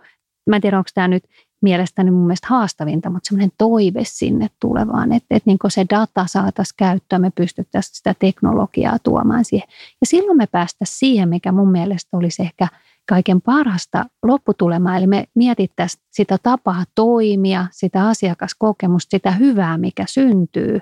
mä 0.47 0.57
en 0.57 0.63
tiedä, 0.63 0.79
onko 0.79 0.91
tämä 0.95 1.09
nyt 1.09 1.25
mielestäni 1.65 2.11
mun 2.11 2.27
mielestä 2.27 2.47
haastavinta, 2.51 3.11
mutta 3.11 3.29
semmoinen 3.29 3.53
toive 3.59 4.01
sinne 4.05 4.49
tulevaan, 4.61 5.13
että, 5.13 5.27
että 5.31 5.51
niin 5.51 5.59
se 5.69 5.87
data 5.91 6.27
saataisiin 6.27 6.75
käyttöön, 6.77 7.23
me 7.23 7.31
pystyttäisiin 7.31 7.97
sitä 7.97 8.15
teknologiaa 8.19 8.99
tuomaan 8.99 9.45
siihen. 9.45 9.69
Ja 10.01 10.07
silloin 10.07 10.37
me 10.37 10.47
päästäisiin 10.47 10.99
siihen, 10.99 11.29
mikä 11.29 11.53
mun 11.53 11.71
mielestä 11.71 12.17
olisi 12.17 12.43
ehkä 12.43 12.69
kaiken 13.09 13.43
parasta 13.43 14.05
lopputulemaa, 14.23 14.97
eli 14.97 15.07
me 15.07 15.25
mietittäisiin 15.35 16.03
sitä 16.11 16.39
tapaa 16.43 16.85
toimia, 16.95 17.67
sitä 17.71 18.09
asiakaskokemusta, 18.09 19.11
sitä 19.11 19.31
hyvää, 19.31 19.79
mikä 19.79 20.05
syntyy. 20.09 20.81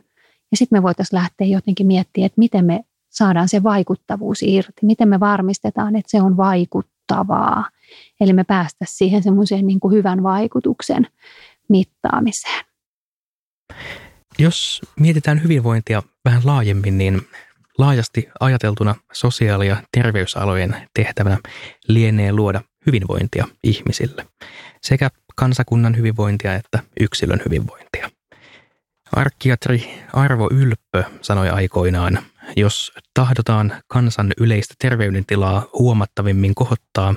Ja 0.50 0.56
sitten 0.56 0.78
me 0.78 0.82
voitaisiin 0.82 1.18
lähteä 1.18 1.46
jotenkin 1.46 1.86
miettimään, 1.86 2.26
että 2.26 2.38
miten 2.38 2.64
me 2.64 2.84
saadaan 3.10 3.48
se 3.48 3.62
vaikuttavuus 3.62 4.42
irti? 4.42 4.86
Miten 4.86 5.08
me 5.08 5.20
varmistetaan, 5.20 5.96
että 5.96 6.10
se 6.10 6.22
on 6.22 6.36
vaikuttavaa? 6.36 7.64
Eli 8.20 8.32
me 8.32 8.44
päästä 8.44 8.84
siihen 8.88 9.22
semmoiseen 9.22 9.66
niin 9.66 9.80
kuin 9.80 9.94
hyvän 9.94 10.22
vaikutuksen 10.22 11.06
mittaamiseen. 11.68 12.64
Jos 14.38 14.80
mietitään 15.00 15.42
hyvinvointia 15.42 16.02
vähän 16.24 16.42
laajemmin, 16.44 16.98
niin 16.98 17.20
laajasti 17.78 18.28
ajateltuna 18.40 18.94
sosiaali- 19.12 19.68
ja 19.68 19.76
terveysalojen 19.92 20.76
tehtävänä 20.94 21.38
lienee 21.88 22.32
luoda 22.32 22.60
hyvinvointia 22.86 23.48
ihmisille, 23.64 24.26
sekä 24.82 25.08
kansakunnan 25.36 25.96
hyvinvointia 25.96 26.54
että 26.54 26.78
yksilön 27.00 27.42
hyvinvointia. 27.44 28.10
Arkiatri 29.12 30.04
Arvo 30.12 30.48
Ylppö 30.52 31.04
sanoi 31.20 31.50
aikoinaan, 31.50 32.18
jos 32.56 32.92
tahdotaan 33.14 33.72
kansan 33.86 34.32
yleistä 34.38 34.74
terveydentilaa 34.78 35.66
huomattavimmin 35.78 36.54
kohottaa, 36.54 37.14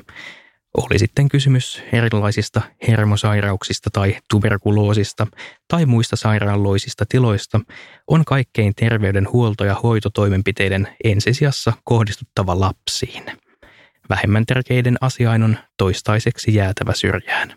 oli 0.77 0.99
sitten 0.99 1.29
kysymys 1.29 1.81
erilaisista 1.93 2.61
hermosairauksista 2.87 3.89
tai 3.93 4.17
tuberkuloosista 4.29 5.27
tai 5.67 5.85
muista 5.85 6.15
sairaaloisista 6.15 7.05
tiloista, 7.09 7.59
on 8.07 8.25
kaikkein 8.25 8.73
terveydenhuolto- 8.75 9.65
ja 9.65 9.75
hoitotoimenpiteiden 9.83 10.87
ensisijassa 11.03 11.73
kohdistuttava 11.83 12.59
lapsiin. 12.59 13.23
Vähemmän 14.09 14.45
tärkeiden 14.45 14.97
asiain 15.01 15.43
on 15.43 15.57
toistaiseksi 15.77 16.55
jäätävä 16.55 16.93
syrjään. 16.93 17.53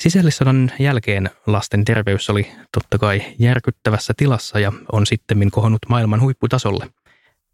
Sisällissodan 0.00 0.72
jälkeen 0.78 1.30
lasten 1.46 1.84
terveys 1.84 2.30
oli 2.30 2.52
totta 2.72 2.98
kai 2.98 3.22
järkyttävässä 3.38 4.14
tilassa 4.16 4.60
ja 4.60 4.72
on 4.92 5.06
sitten 5.06 5.50
kohonnut 5.50 5.82
maailman 5.88 6.20
huipputasolle. 6.20 6.88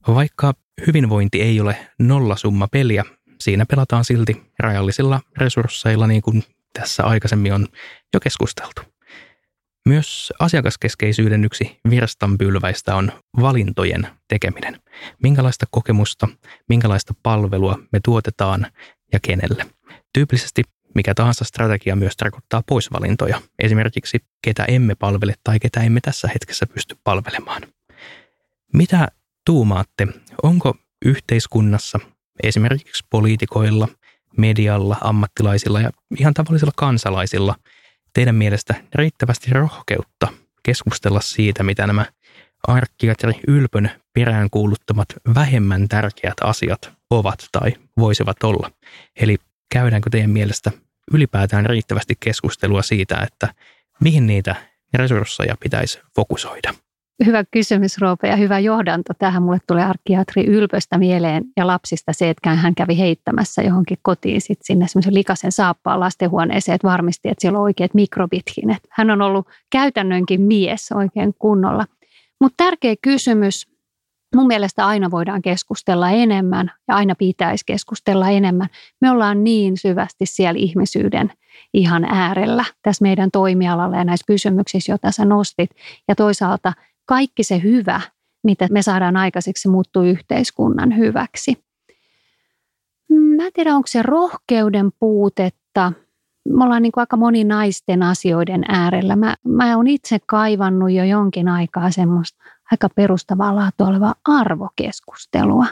Vaikka 0.08 0.54
hyvinvointi 0.86 1.42
ei 1.42 1.60
ole 1.60 1.76
nollasumma 1.98 2.68
peliä, 2.72 3.04
siinä 3.42 3.66
pelataan 3.66 4.04
silti 4.04 4.42
rajallisilla 4.58 5.20
resursseilla 5.36 6.06
niin 6.06 6.22
kuin 6.22 6.44
tässä 6.72 7.04
aikaisemmin 7.04 7.52
on 7.52 7.66
jo 8.14 8.20
keskusteltu. 8.20 8.82
Myös 9.86 10.32
asiakaskeskeisyyden 10.38 11.44
yksi 11.44 11.80
virstanpylväistä 11.90 12.96
on 12.96 13.12
valintojen 13.40 14.08
tekeminen. 14.28 14.82
Minkälaista 15.22 15.66
kokemusta, 15.70 16.28
minkälaista 16.68 17.14
palvelua 17.22 17.78
me 17.92 18.00
tuotetaan 18.04 18.66
ja 19.12 19.18
kenelle. 19.22 19.66
Tyypillisesti 20.12 20.62
mikä 20.94 21.14
tahansa 21.14 21.44
strategia 21.44 21.96
myös 21.96 22.16
tarkoittaa 22.16 22.62
poisvalintoja, 22.66 23.42
esimerkiksi 23.58 24.18
ketä 24.42 24.64
emme 24.64 24.94
palvele 24.94 25.34
tai 25.44 25.58
ketä 25.58 25.80
emme 25.80 26.00
tässä 26.00 26.28
hetkessä 26.28 26.66
pysty 26.66 26.96
palvelemaan. 27.04 27.62
Mitä 28.72 29.08
tuumaatte, 29.46 30.08
onko 30.42 30.76
yhteiskunnassa, 31.04 31.98
esimerkiksi 32.42 33.04
poliitikoilla, 33.10 33.88
medialla, 34.36 34.96
ammattilaisilla 35.00 35.80
ja 35.80 35.90
ihan 36.18 36.34
tavallisilla 36.34 36.72
kansalaisilla 36.76 37.54
teidän 38.14 38.34
mielestä 38.34 38.74
riittävästi 38.94 39.50
rohkeutta 39.50 40.28
keskustella 40.62 41.20
siitä, 41.20 41.62
mitä 41.62 41.86
nämä 41.86 42.06
arkkiatri 42.68 43.32
Ylpön 43.48 43.90
peräänkuuluttamat 44.12 45.08
vähemmän 45.34 45.88
tärkeät 45.88 46.40
asiat 46.40 46.92
ovat 47.10 47.46
tai 47.52 47.74
voisivat 47.98 48.42
olla. 48.42 48.70
Eli 49.16 49.36
käydäänkö 49.72 50.10
teidän 50.10 50.30
mielestä 50.30 50.70
ylipäätään 51.12 51.66
riittävästi 51.66 52.14
keskustelua 52.20 52.82
siitä, 52.82 53.20
että 53.20 53.54
mihin 54.00 54.26
niitä 54.26 54.54
resursseja 54.94 55.56
pitäisi 55.60 56.00
fokusoida? 56.16 56.74
Hyvä 57.26 57.44
kysymys, 57.50 57.98
Roope, 57.98 58.28
ja 58.28 58.36
hyvä 58.36 58.58
johdanto. 58.58 59.12
Tähän 59.18 59.42
mulle 59.42 59.58
tulee 59.66 59.84
arkkiatri 59.84 60.44
Ylpöstä 60.46 60.98
mieleen 60.98 61.44
ja 61.56 61.66
lapsista 61.66 62.12
se, 62.12 62.30
että 62.30 62.50
hän 62.50 62.74
kävi 62.74 62.98
heittämässä 62.98 63.62
johonkin 63.62 63.98
kotiin 64.02 64.40
sit 64.40 64.58
sinne 64.62 64.88
semmoisen 64.88 65.14
likaisen 65.14 65.52
saappaan 65.52 66.00
lastenhuoneeseen, 66.00 66.74
että 66.74 66.88
varmisti, 66.88 67.28
että 67.28 67.40
siellä 67.42 67.58
on 67.58 67.62
oikeat 67.62 67.94
mikrobitkin. 67.94 68.70
Että 68.70 68.88
hän 68.90 69.10
on 69.10 69.22
ollut 69.22 69.48
käytännönkin 69.70 70.40
mies 70.40 70.92
oikein 70.92 71.34
kunnolla. 71.38 71.86
Mutta 72.40 72.64
tärkeä 72.64 72.94
kysymys, 73.02 73.66
mun 74.36 74.46
mielestä 74.46 74.86
aina 74.86 75.10
voidaan 75.10 75.42
keskustella 75.42 76.10
enemmän 76.10 76.70
ja 76.88 76.94
aina 76.94 77.14
pitäisi 77.14 77.64
keskustella 77.66 78.30
enemmän. 78.30 78.68
Me 79.00 79.10
ollaan 79.10 79.44
niin 79.44 79.76
syvästi 79.76 80.26
siellä 80.26 80.58
ihmisyyden 80.58 81.32
ihan 81.74 82.04
äärellä 82.04 82.64
tässä 82.82 83.02
meidän 83.02 83.30
toimialalla 83.30 83.96
ja 83.96 84.04
näissä 84.04 84.24
kysymyksissä, 84.26 84.92
joita 84.92 85.10
sä 85.10 85.24
nostit. 85.24 85.70
Ja 86.08 86.14
toisaalta 86.14 86.72
kaikki 87.06 87.44
se 87.44 87.62
hyvä, 87.62 88.00
mitä 88.44 88.68
me 88.70 88.82
saadaan 88.82 89.16
aikaiseksi, 89.16 89.68
muuttuu 89.68 90.02
yhteiskunnan 90.02 90.96
hyväksi. 90.96 91.64
Mä 93.36 93.46
en 93.46 93.52
tiedä, 93.52 93.74
onko 93.74 93.86
se 93.86 94.02
rohkeuden 94.02 94.90
puutetta. 94.98 95.92
Me 96.48 96.64
ollaan 96.64 96.82
niin 96.82 96.92
kuin 96.92 97.02
aika 97.02 97.16
moninaisten 97.16 98.02
asioiden 98.02 98.64
äärellä. 98.68 99.16
Mä, 99.16 99.36
mä 99.44 99.76
oon 99.76 99.86
itse 99.86 100.18
kaivannut 100.26 100.90
jo 100.90 101.04
jonkin 101.04 101.48
aikaa 101.48 101.90
semmoista 101.90 102.44
aika 102.70 102.88
perustavaa 102.94 103.56
laatua 103.56 103.86
olevaa 103.86 104.14
arvokeskustelua. 104.24 105.66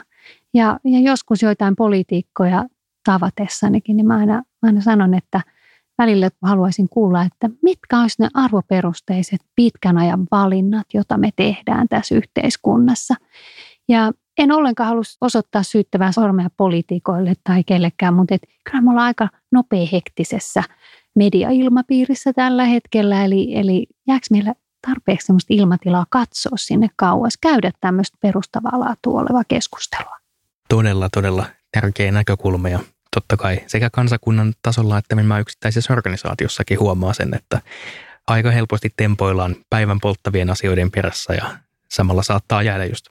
Ja, 0.53 0.79
ja 0.83 0.99
joskus 0.99 1.41
joitain 1.41 1.75
poliitikkoja 1.75 2.65
tavatessanikin, 3.03 3.97
niin 3.97 4.07
mä 4.07 4.17
aina, 4.17 4.43
aina 4.61 4.81
sanon, 4.81 5.13
että 5.13 5.41
välillä 5.97 6.29
haluaisin 6.41 6.89
kuulla, 6.89 7.21
että 7.21 7.49
mitkä 7.61 8.01
olisivat 8.01 8.33
ne 8.33 8.41
arvoperusteiset 8.43 9.41
pitkän 9.55 9.97
ajan 9.97 10.27
valinnat, 10.31 10.87
joita 10.93 11.17
me 11.17 11.29
tehdään 11.35 11.87
tässä 11.89 12.15
yhteiskunnassa. 12.15 13.15
Ja 13.89 14.11
en 14.37 14.51
ollenkaan 14.51 14.89
halua 14.89 15.03
osoittaa 15.21 15.63
syyttävää 15.63 16.11
sormea 16.11 16.49
poliitikoille 16.57 17.33
tai 17.43 17.63
kellekään, 17.63 18.13
mutta 18.13 18.35
et, 18.35 18.41
kyllä 18.69 18.81
me 18.81 18.91
ollaan 18.91 19.05
aika 19.05 19.29
nopea 19.51 19.87
hektisessä 19.91 20.63
mediailmapiirissä 21.15 22.33
tällä 22.33 22.65
hetkellä, 22.65 23.25
eli, 23.25 23.57
eli 23.57 23.87
jääkö 24.07 24.25
meillä 24.31 24.53
tarpeeksi 24.87 25.25
sellaista 25.25 25.53
ilmatilaa 25.53 26.05
katsoa 26.09 26.57
sinne 26.57 26.87
kauas, 26.95 27.33
käydä 27.41 27.71
tämmöistä 27.81 28.17
perustavaa 28.21 28.79
laatua 28.79 29.21
olevaa 29.21 29.43
keskustelua. 29.47 30.17
Todella, 30.69 31.09
todella 31.09 31.45
tärkeä 31.71 32.11
näkökulma 32.11 32.69
ja 32.69 32.79
totta 33.15 33.37
kai 33.37 33.61
sekä 33.67 33.89
kansakunnan 33.89 34.53
tasolla 34.61 34.97
että 34.97 35.15
minä 35.15 35.39
yksittäisessä 35.39 35.93
organisaatiossakin 35.93 36.79
huomaa 36.79 37.13
sen, 37.13 37.33
että 37.33 37.61
aika 38.27 38.51
helposti 38.51 38.93
tempoillaan 38.97 39.55
päivän 39.69 39.99
polttavien 39.99 40.49
asioiden 40.49 40.91
perässä 40.91 41.33
ja 41.33 41.57
samalla 41.89 42.23
saattaa 42.23 42.63
jäädä 42.63 42.85
just 42.85 43.05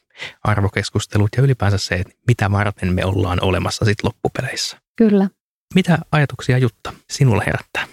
arvokeskustelut 0.44 1.28
ja 1.36 1.42
ylipäänsä 1.42 1.78
se, 1.78 1.94
että 1.94 2.14
mitä 2.26 2.50
varten 2.50 2.92
me 2.92 3.04
ollaan 3.04 3.38
olemassa 3.42 3.84
sitten 3.84 4.06
loppupeleissä. 4.08 4.76
Kyllä. 4.96 5.28
Mitä 5.74 5.98
ajatuksia 6.12 6.58
Jutta 6.58 6.92
sinulla 7.10 7.42
herättää? 7.46 7.84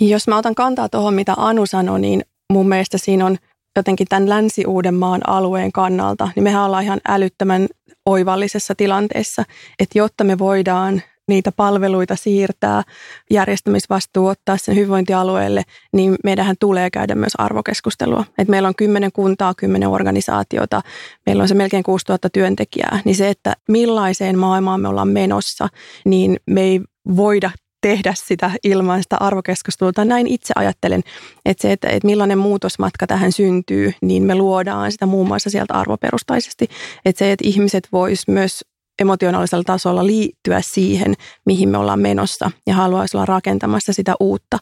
Jos 0.00 0.28
mä 0.28 0.36
otan 0.36 0.54
kantaa 0.54 0.88
tuohon, 0.88 1.14
mitä 1.14 1.34
Anu 1.36 1.66
sanoi, 1.66 2.00
niin 2.00 2.24
mun 2.52 2.68
mielestä 2.68 2.98
siinä 2.98 3.26
on 3.26 3.36
jotenkin 3.76 4.06
tämän 4.08 4.28
Länsi-Uudenmaan 4.28 5.20
alueen 5.26 5.72
kannalta, 5.72 6.28
niin 6.36 6.44
mehän 6.44 6.62
ollaan 6.62 6.84
ihan 6.84 7.00
älyttömän 7.08 7.66
oivallisessa 8.08 8.74
tilanteessa, 8.74 9.44
että 9.78 9.98
jotta 9.98 10.24
me 10.24 10.38
voidaan 10.38 11.02
niitä 11.28 11.52
palveluita 11.52 12.16
siirtää, 12.16 12.82
järjestämisvastuu 13.30 14.26
ottaa 14.26 14.56
sen 14.56 14.74
hyvinvointialueelle, 14.74 15.62
niin 15.92 16.16
meidän 16.24 16.56
tulee 16.60 16.90
käydä 16.90 17.14
myös 17.14 17.32
arvokeskustelua. 17.38 18.24
Et 18.38 18.48
meillä 18.48 18.68
on 18.68 18.74
kymmenen 18.74 19.12
kuntaa, 19.12 19.54
kymmenen 19.54 19.88
organisaatiota, 19.88 20.82
meillä 21.26 21.42
on 21.42 21.48
se 21.48 21.54
melkein 21.54 21.82
6000 21.82 22.30
työntekijää, 22.30 23.00
niin 23.04 23.16
se, 23.16 23.28
että 23.28 23.56
millaiseen 23.68 24.38
maailmaan 24.38 24.80
me 24.80 24.88
ollaan 24.88 25.08
menossa, 25.08 25.68
niin 26.04 26.36
me 26.46 26.60
ei 26.60 26.80
voida 27.16 27.50
tehdä 27.80 28.14
sitä 28.16 28.50
ilman 28.64 29.02
sitä 29.02 29.16
arvokeskustelua. 29.20 29.92
Tai 29.92 30.06
näin 30.06 30.26
itse 30.26 30.52
ajattelen, 30.56 31.02
että 31.44 31.62
se, 31.62 31.72
että, 31.72 31.88
että 31.88 32.06
millainen 32.06 32.38
muutosmatka 32.38 33.06
tähän 33.06 33.32
syntyy, 33.32 33.92
niin 34.02 34.22
me 34.22 34.34
luodaan 34.34 34.92
sitä 34.92 35.06
muun 35.06 35.28
muassa 35.28 35.50
sieltä 35.50 35.74
arvoperustaisesti. 35.74 36.68
Että 37.04 37.18
se, 37.18 37.32
että 37.32 37.48
ihmiset 37.48 37.88
vois 37.92 38.28
myös 38.28 38.64
emotionaalisella 38.98 39.64
tasolla 39.64 40.06
liittyä 40.06 40.60
siihen, 40.62 41.14
mihin 41.46 41.68
me 41.68 41.78
ollaan 41.78 42.00
menossa 42.00 42.50
ja 42.66 42.74
haluaisi 42.74 43.16
olla 43.16 43.26
rakentamassa 43.26 43.92
sitä 43.92 44.14
uutta. 44.20 44.58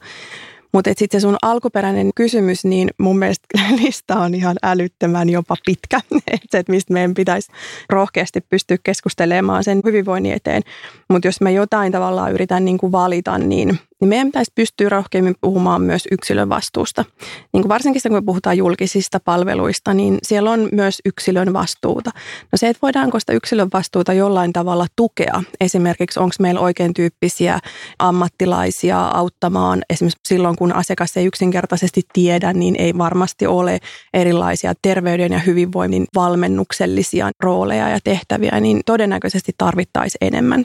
Mutta 0.72 0.90
sitten 0.96 1.20
se 1.20 1.24
sun 1.24 1.36
alkuperäinen 1.42 2.10
kysymys, 2.14 2.64
niin 2.64 2.90
mun 2.98 3.18
mielestä 3.18 3.46
lista 3.82 4.16
on 4.16 4.34
ihan 4.34 4.56
älyttömän 4.62 5.28
jopa 5.28 5.56
pitkä. 5.66 6.00
että 6.52 6.72
mistä 6.72 6.92
meidän 6.92 7.14
pitäisi 7.14 7.52
rohkeasti 7.90 8.40
pystyä 8.40 8.76
keskustelemaan 8.84 9.64
sen 9.64 9.80
hyvinvoinnin 9.84 10.32
eteen. 10.32 10.62
Mutta 11.08 11.28
jos 11.28 11.40
mä 11.40 11.50
jotain 11.50 11.92
tavallaan 11.92 12.32
yritän 12.32 12.64
niin 12.64 12.78
valita, 12.92 13.38
niin 13.38 13.78
niin 14.00 14.08
meidän 14.08 14.26
pitäisi 14.26 14.52
pystyä 14.54 14.88
rohkeammin 14.88 15.34
puhumaan 15.40 15.82
myös 15.82 16.08
yksilön 16.10 16.48
vastuusta. 16.48 17.04
Niin 17.52 17.62
kuin 17.62 17.68
varsinkin 17.68 18.02
kun 18.02 18.12
me 18.12 18.22
puhutaan 18.22 18.58
julkisista 18.58 19.20
palveluista, 19.20 19.94
niin 19.94 20.18
siellä 20.22 20.50
on 20.50 20.68
myös 20.72 20.98
yksilön 21.04 21.52
vastuuta. 21.52 22.10
No 22.52 22.56
se, 22.56 22.68
että 22.68 22.82
voidaanko 22.82 23.20
sitä 23.20 23.32
yksilön 23.32 23.68
vastuuta 23.72 24.12
jollain 24.12 24.52
tavalla 24.52 24.86
tukea, 24.96 25.42
esimerkiksi 25.60 26.20
onko 26.20 26.34
meillä 26.40 26.60
oikein 26.60 26.94
tyyppisiä 26.94 27.58
ammattilaisia 27.98 29.06
auttamaan, 29.06 29.82
esimerkiksi 29.90 30.20
silloin 30.28 30.56
kun 30.56 30.74
asiakas 30.74 31.16
ei 31.16 31.26
yksinkertaisesti 31.26 32.02
tiedä, 32.12 32.52
niin 32.52 32.76
ei 32.78 32.98
varmasti 32.98 33.46
ole 33.46 33.78
erilaisia 34.14 34.72
terveyden 34.82 35.32
ja 35.32 35.38
hyvinvoinnin 35.38 36.04
valmennuksellisia 36.14 37.30
rooleja 37.42 37.88
ja 37.88 37.98
tehtäviä, 38.04 38.60
niin 38.60 38.80
todennäköisesti 38.86 39.52
tarvittaisiin 39.58 40.26
enemmän. 40.26 40.64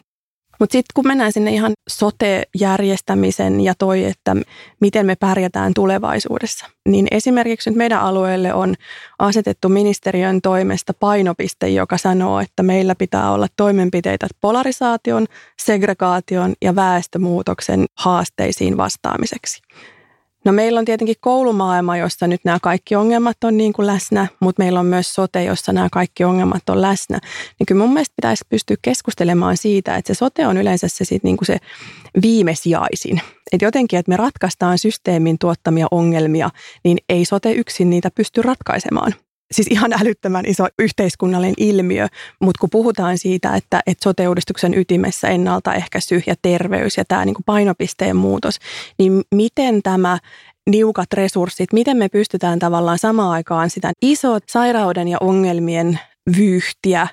Mutta 0.62 0.74
sitten 0.74 0.94
kun 0.94 1.08
mennään 1.08 1.32
sinne 1.32 1.52
ihan 1.52 1.74
sote-järjestämisen 1.90 3.62
ja 3.62 3.74
toi, 3.80 4.06
että 4.06 4.36
miten 4.82 5.06
me 5.06 5.16
pärjätään 5.16 5.74
tulevaisuudessa, 5.74 6.66
niin 6.88 7.08
esimerkiksi 7.12 7.70
nyt 7.70 7.78
meidän 7.78 8.02
alueelle 8.02 8.54
on 8.54 8.76
asetettu 9.20 9.70
ministeriön 9.70 10.42
toimesta 10.42 10.94
painopiste, 10.94 11.70
joka 11.70 11.98
sanoo, 11.98 12.40
että 12.40 12.64
meillä 12.64 12.96
pitää 12.96 13.32
olla 13.32 13.48
toimenpiteitä 13.58 14.28
polarisaation, 14.42 15.28
segregaation 15.62 16.54
ja 16.62 16.76
väestömuutoksen 16.76 17.86
haasteisiin 17.98 18.78
vastaamiseksi. 18.78 19.62
No 20.46 20.52
meillä 20.52 20.80
on 20.80 20.86
tietenkin 20.86 21.16
koulumaailma, 21.20 21.98
jossa 21.98 22.28
nyt 22.28 22.42
nämä 22.44 22.58
kaikki 22.62 22.96
ongelmat 22.96 23.44
on 23.44 23.58
niin 23.58 23.74
kuin 23.74 23.88
läsnä, 23.88 24.28
mutta 24.40 24.64
meillä 24.64 24.80
on 24.80 24.86
myös 24.86 25.14
sote, 25.14 25.44
jossa 25.44 25.74
nämä 25.74 25.88
kaikki 25.92 26.24
ongelmat 26.24 26.70
on 26.70 26.82
läsnä. 26.82 27.20
Niin 27.60 27.66
kyllä 27.68 27.82
mun 27.82 27.94
mielestä 27.94 28.14
pitäisi 28.16 28.44
pystyä 28.50 28.78
keskustelemaan 28.82 29.58
siitä, 29.58 29.96
että 29.96 30.14
se 30.14 30.18
sote 30.18 30.48
on 30.48 30.58
yleensä 30.58 30.88
se, 30.88 31.06
sit 31.06 31.24
niin 31.24 31.38
kuin 31.38 31.46
se 31.46 31.58
viimesijaisin. 32.22 33.22
Että 33.52 33.66
jotenkin, 33.66 34.00
että 34.00 34.10
me 34.10 34.18
ratkaistaan 34.18 34.80
systeemin 34.80 35.38
tuottamia 35.40 35.88
ongelmia, 35.92 36.50
niin 36.84 36.98
ei 37.10 37.26
sote 37.26 37.52
yksin 37.52 37.90
niitä 37.90 38.10
pysty 38.16 38.42
ratkaisemaan 38.42 39.14
siis 39.52 39.68
ihan 39.68 39.94
älyttömän 39.94 40.46
iso 40.46 40.68
yhteiskunnallinen 40.80 41.56
ilmiö, 41.58 42.08
mutta 42.42 42.60
kun 42.60 42.70
puhutaan 42.70 43.18
siitä, 43.18 43.56
että, 43.56 43.82
että 43.88 44.04
sote-uudistuksen 44.04 44.74
ytimessä 44.74 45.28
ennaltaehkäisy 45.28 46.22
ja 46.26 46.36
terveys 46.42 46.98
ja 46.98 47.06
tämä 47.08 47.26
niin 47.26 47.36
kuin 47.36 47.46
painopisteen 47.46 48.16
muutos, 48.16 48.56
niin 49.00 49.22
miten 49.36 49.82
tämä 49.84 50.18
niukat 50.70 51.14
resurssit, 51.14 51.74
miten 51.74 51.98
me 51.98 52.10
pystytään 52.10 52.60
tavallaan 52.60 53.00
samaan 53.00 53.32
aikaan 53.32 53.70
sitä 53.70 53.92
isot 54.02 54.44
sairauden 54.48 55.08
ja 55.08 55.18
ongelmien 55.22 56.00
vyyhtiä, 56.38 57.08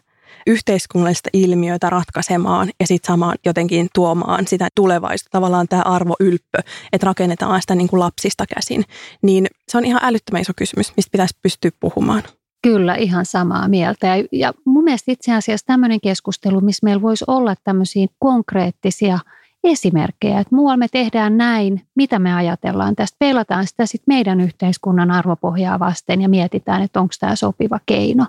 yhteiskunnallista 0.48 1.28
ilmiötä 1.32 1.90
ratkaisemaan 1.90 2.70
ja 2.80 2.86
sitten 2.86 3.06
samaan 3.06 3.38
jotenkin 3.44 3.88
tuomaan 3.94 4.46
sitä 4.46 4.68
tulevaisuutta, 4.74 5.30
tavallaan 5.32 5.68
tämä 5.68 5.82
arvoylppö, 5.82 6.58
että 6.92 7.06
rakennetaan 7.06 7.60
sitä 7.60 7.74
niin 7.74 7.88
kuin 7.88 8.00
lapsista 8.00 8.44
käsin. 8.54 8.84
Niin 9.22 9.46
se 9.68 9.78
on 9.78 9.84
ihan 9.84 10.00
älyttömän 10.04 10.40
iso 10.40 10.52
kysymys, 10.56 10.92
mistä 10.96 11.12
pitäisi 11.12 11.38
pystyä 11.42 11.70
puhumaan. 11.80 12.22
Kyllä, 12.62 12.94
ihan 12.94 13.26
samaa 13.26 13.68
mieltä. 13.68 14.06
Ja, 14.06 14.24
ja 14.32 14.52
mun 14.64 14.84
mielestä 14.84 15.12
itse 15.12 15.34
asiassa 15.34 15.66
tämmöinen 15.66 16.00
keskustelu, 16.00 16.60
missä 16.60 16.84
meillä 16.84 17.02
voisi 17.02 17.24
olla 17.26 17.54
tämmöisiä 17.64 18.06
konkreettisia 18.18 19.18
esimerkkejä, 19.64 20.40
että 20.40 20.54
muualla 20.54 20.76
me 20.76 20.88
tehdään 20.92 21.36
näin, 21.36 21.82
mitä 21.94 22.18
me 22.18 22.34
ajatellaan 22.34 22.96
tästä, 22.96 23.16
peilataan 23.18 23.66
sitä 23.66 23.86
sitten 23.86 24.14
meidän 24.14 24.40
yhteiskunnan 24.40 25.10
arvopohjaa 25.10 25.78
vasten 25.78 26.22
ja 26.22 26.28
mietitään, 26.28 26.82
että 26.82 27.00
onko 27.00 27.14
tämä 27.20 27.36
sopiva 27.36 27.80
keino. 27.86 28.26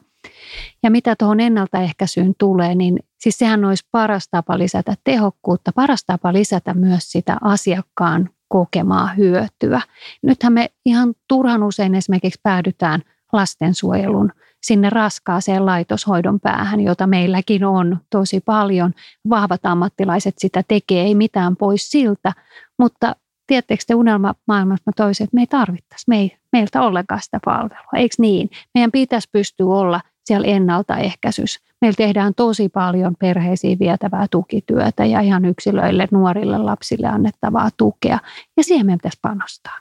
Ja 0.83 0.91
mitä 0.91 1.15
tuohon 1.19 1.39
ennaltaehkäisyyn 1.39 2.33
tulee, 2.37 2.75
niin 2.75 2.99
siis 3.19 3.37
sehän 3.37 3.65
olisi 3.65 3.87
paras 3.91 4.27
tapa 4.31 4.57
lisätä 4.57 4.95
tehokkuutta, 5.03 5.71
paras 5.75 6.03
tapa 6.05 6.33
lisätä 6.33 6.73
myös 6.73 7.11
sitä 7.11 7.37
asiakkaan 7.41 8.29
kokemaa 8.47 9.07
hyötyä. 9.07 9.81
Nythän 10.23 10.53
me 10.53 10.69
ihan 10.85 11.13
turhan 11.27 11.63
usein 11.63 11.95
esimerkiksi 11.95 12.39
päädytään 12.43 13.01
lastensuojelun 13.33 14.31
sinne 14.63 14.89
raskaaseen 14.89 15.65
laitoshoidon 15.65 16.39
päähän, 16.39 16.79
jota 16.79 17.07
meilläkin 17.07 17.65
on 17.65 17.97
tosi 18.09 18.39
paljon. 18.39 18.93
Vahvat 19.29 19.65
ammattilaiset 19.65 20.33
sitä 20.37 20.63
tekee, 20.67 21.03
ei 21.03 21.15
mitään 21.15 21.55
pois 21.55 21.91
siltä, 21.91 22.33
mutta 22.79 23.15
tiedättekö 23.49 23.83
te 23.87 23.95
unelmamaailmassa 23.95 24.83
mä 24.85 24.91
toisin, 24.95 25.23
että 25.23 25.35
me 25.35 25.41
ei 25.41 25.47
tarvittaisi 25.47 26.05
me 26.07 26.17
ei, 26.17 26.37
meiltä 26.51 26.81
ollenkaan 26.81 27.21
sitä 27.21 27.39
palvelua, 27.45 27.91
eikö 27.95 28.15
niin? 28.19 28.49
Meidän 28.73 28.91
pitäisi 28.91 29.29
pystyä 29.31 29.67
olla 29.67 30.01
siellä 30.25 30.47
ennaltaehkäisyssä. 30.47 31.59
Meillä 31.81 31.95
tehdään 31.95 32.33
tosi 32.35 32.69
paljon 32.69 33.15
perheisiin 33.19 33.79
vietävää 33.79 34.25
tukityötä 34.31 35.05
ja 35.05 35.21
ihan 35.21 35.45
yksilöille, 35.45 36.07
nuorille 36.11 36.57
lapsille 36.57 37.07
annettavaa 37.07 37.69
tukea. 37.77 38.19
Ja 38.57 38.63
siihen 38.63 38.85
meidän 38.85 38.97
pitäisi 38.97 39.19
panostaa. 39.21 39.79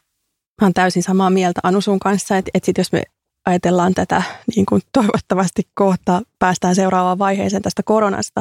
Mä 0.61 0.65
olen 0.65 0.75
täysin 0.75 1.03
samaa 1.03 1.31
mieltä 1.31 1.61
Anu 1.63 1.81
sun 1.81 1.99
kanssa, 1.99 2.37
että, 2.37 2.51
että 2.55 2.67
sit 2.67 2.79
jos 2.79 2.93
me 2.93 3.03
ajatellaan 3.47 3.95
tätä 3.95 4.23
niin 4.57 4.67
kuin 4.67 4.83
toivottavasti 4.93 5.63
kohta 5.75 6.23
päästään 6.39 6.75
seuraavaan 6.75 7.19
vaiheeseen 7.19 7.63
tästä 7.63 7.83
koronasta. 7.83 8.41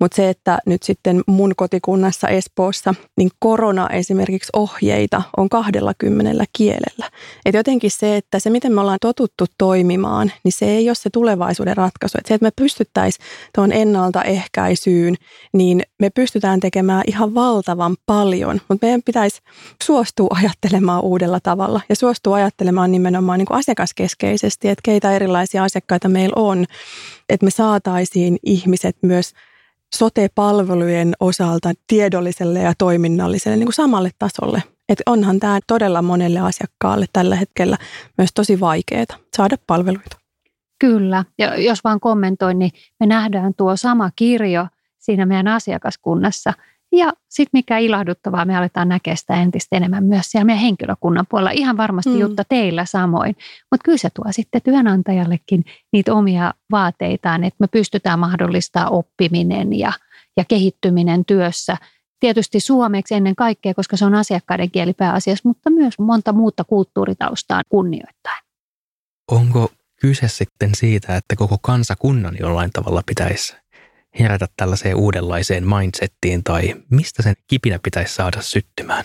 Mutta 0.00 0.16
se, 0.16 0.28
että 0.28 0.58
nyt 0.66 0.82
sitten 0.82 1.22
mun 1.26 1.52
kotikunnassa 1.56 2.28
Espoossa, 2.28 2.94
niin 3.16 3.30
korona 3.38 3.88
esimerkiksi 3.88 4.50
ohjeita 4.52 5.22
on 5.36 5.48
kahdella 5.48 5.92
kymmenellä 5.98 6.44
kielellä. 6.52 7.10
Et 7.46 7.54
jotenkin 7.54 7.90
se, 7.90 8.16
että 8.16 8.38
se 8.38 8.50
miten 8.50 8.72
me 8.72 8.80
ollaan 8.80 8.98
totuttu 9.00 9.44
toimimaan, 9.58 10.32
niin 10.44 10.52
se 10.52 10.66
ei 10.66 10.88
ole 10.88 10.94
se 10.94 11.10
tulevaisuuden 11.10 11.76
ratkaisu. 11.76 12.18
Et 12.18 12.26
se, 12.26 12.34
että 12.34 12.46
me 12.46 12.50
pystyttäisiin 12.56 13.26
tuon 13.54 13.72
ennaltaehkäisyyn, 13.72 15.14
niin 15.52 15.82
me 15.98 16.10
pystytään 16.10 16.60
tekemään 16.60 17.02
ihan 17.06 17.34
valtavan 17.34 17.96
paljon, 18.06 18.60
mutta 18.68 18.86
meidän 18.86 19.02
pitäisi 19.02 19.40
suostua 19.82 20.28
ajattelemaan 20.30 21.02
uudella 21.02 21.40
tavalla 21.40 21.80
ja 21.88 21.96
suostua 21.96 22.36
ajattelemaan 22.36 22.92
nimenomaan 22.92 23.38
niin 23.38 23.46
kuin 23.46 23.58
asiakaskeskeisesti, 23.58 24.68
että 24.68 24.82
keitä 24.82 25.12
erilaisia 25.12 25.64
asiakkaita 25.64 26.08
meillä 26.08 26.34
on 26.36 26.66
että 27.28 27.44
me 27.44 27.50
saataisiin 27.50 28.36
ihmiset 28.42 28.96
myös 29.02 29.32
sote-palvelujen 29.94 31.14
osalta 31.20 31.72
tiedolliselle 31.86 32.58
ja 32.58 32.72
toiminnalliselle 32.78 33.56
niin 33.56 33.66
kuin 33.66 33.74
samalle 33.74 34.10
tasolle. 34.18 34.62
Että 34.88 35.02
onhan 35.06 35.40
tämä 35.40 35.58
todella 35.66 36.02
monelle 36.02 36.40
asiakkaalle 36.40 37.06
tällä 37.12 37.36
hetkellä 37.36 37.76
myös 38.18 38.30
tosi 38.34 38.60
vaikeaa 38.60 39.06
saada 39.36 39.56
palveluita. 39.66 40.16
Kyllä, 40.78 41.24
ja 41.38 41.60
jos 41.60 41.84
vaan 41.84 42.00
kommentoin, 42.00 42.58
niin 42.58 42.70
me 43.00 43.06
nähdään 43.06 43.54
tuo 43.56 43.76
sama 43.76 44.10
kirjo 44.16 44.66
siinä 44.98 45.26
meidän 45.26 45.48
asiakaskunnassa– 45.48 46.52
ja 46.92 47.12
sitten 47.28 47.58
mikä 47.58 47.78
ilahduttavaa, 47.78 48.44
me 48.44 48.56
aletaan 48.56 48.88
näkeä 48.88 49.16
sitä 49.16 49.34
entistä 49.34 49.76
enemmän 49.76 50.04
myös 50.04 50.30
siellä 50.30 50.44
meidän 50.44 50.62
henkilökunnan 50.62 51.26
puolella. 51.28 51.50
Ihan 51.50 51.76
varmasti 51.76 52.10
mm. 52.10 52.18
Jutta 52.20 52.44
teillä 52.48 52.84
samoin. 52.84 53.36
Mutta 53.70 53.84
kyllä 53.84 53.98
se 53.98 54.08
tuo 54.14 54.24
sitten 54.30 54.62
työnantajallekin 54.62 55.64
niitä 55.92 56.14
omia 56.14 56.54
vaateitaan, 56.70 57.44
että 57.44 57.56
me 57.58 57.66
pystytään 57.66 58.18
mahdollistamaan 58.18 58.92
oppiminen 58.92 59.78
ja, 59.78 59.92
ja 60.36 60.44
kehittyminen 60.44 61.24
työssä. 61.24 61.76
Tietysti 62.20 62.60
suomeksi 62.60 63.14
ennen 63.14 63.36
kaikkea, 63.36 63.74
koska 63.74 63.96
se 63.96 64.04
on 64.04 64.14
asiakkaiden 64.14 64.70
kieli 64.70 64.92
pääasiassa, 64.92 65.48
mutta 65.48 65.70
myös 65.70 65.98
monta 65.98 66.32
muuta 66.32 66.64
kulttuuritaustaa 66.64 67.62
kunnioittain. 67.68 68.44
Onko 69.30 69.72
kyse 70.00 70.28
sitten 70.28 70.70
siitä, 70.74 71.16
että 71.16 71.36
koko 71.36 71.58
kansakunnan 71.62 72.36
jollain 72.40 72.70
tavalla 72.72 73.02
pitäisi 73.06 73.56
herätä 74.20 74.46
tällaiseen 74.56 74.96
uudenlaiseen 74.96 75.68
mindsettiin 75.68 76.44
tai 76.44 76.74
mistä 76.90 77.22
sen 77.22 77.34
kipinä 77.46 77.78
pitäisi 77.82 78.14
saada 78.14 78.42
syttymään. 78.42 79.04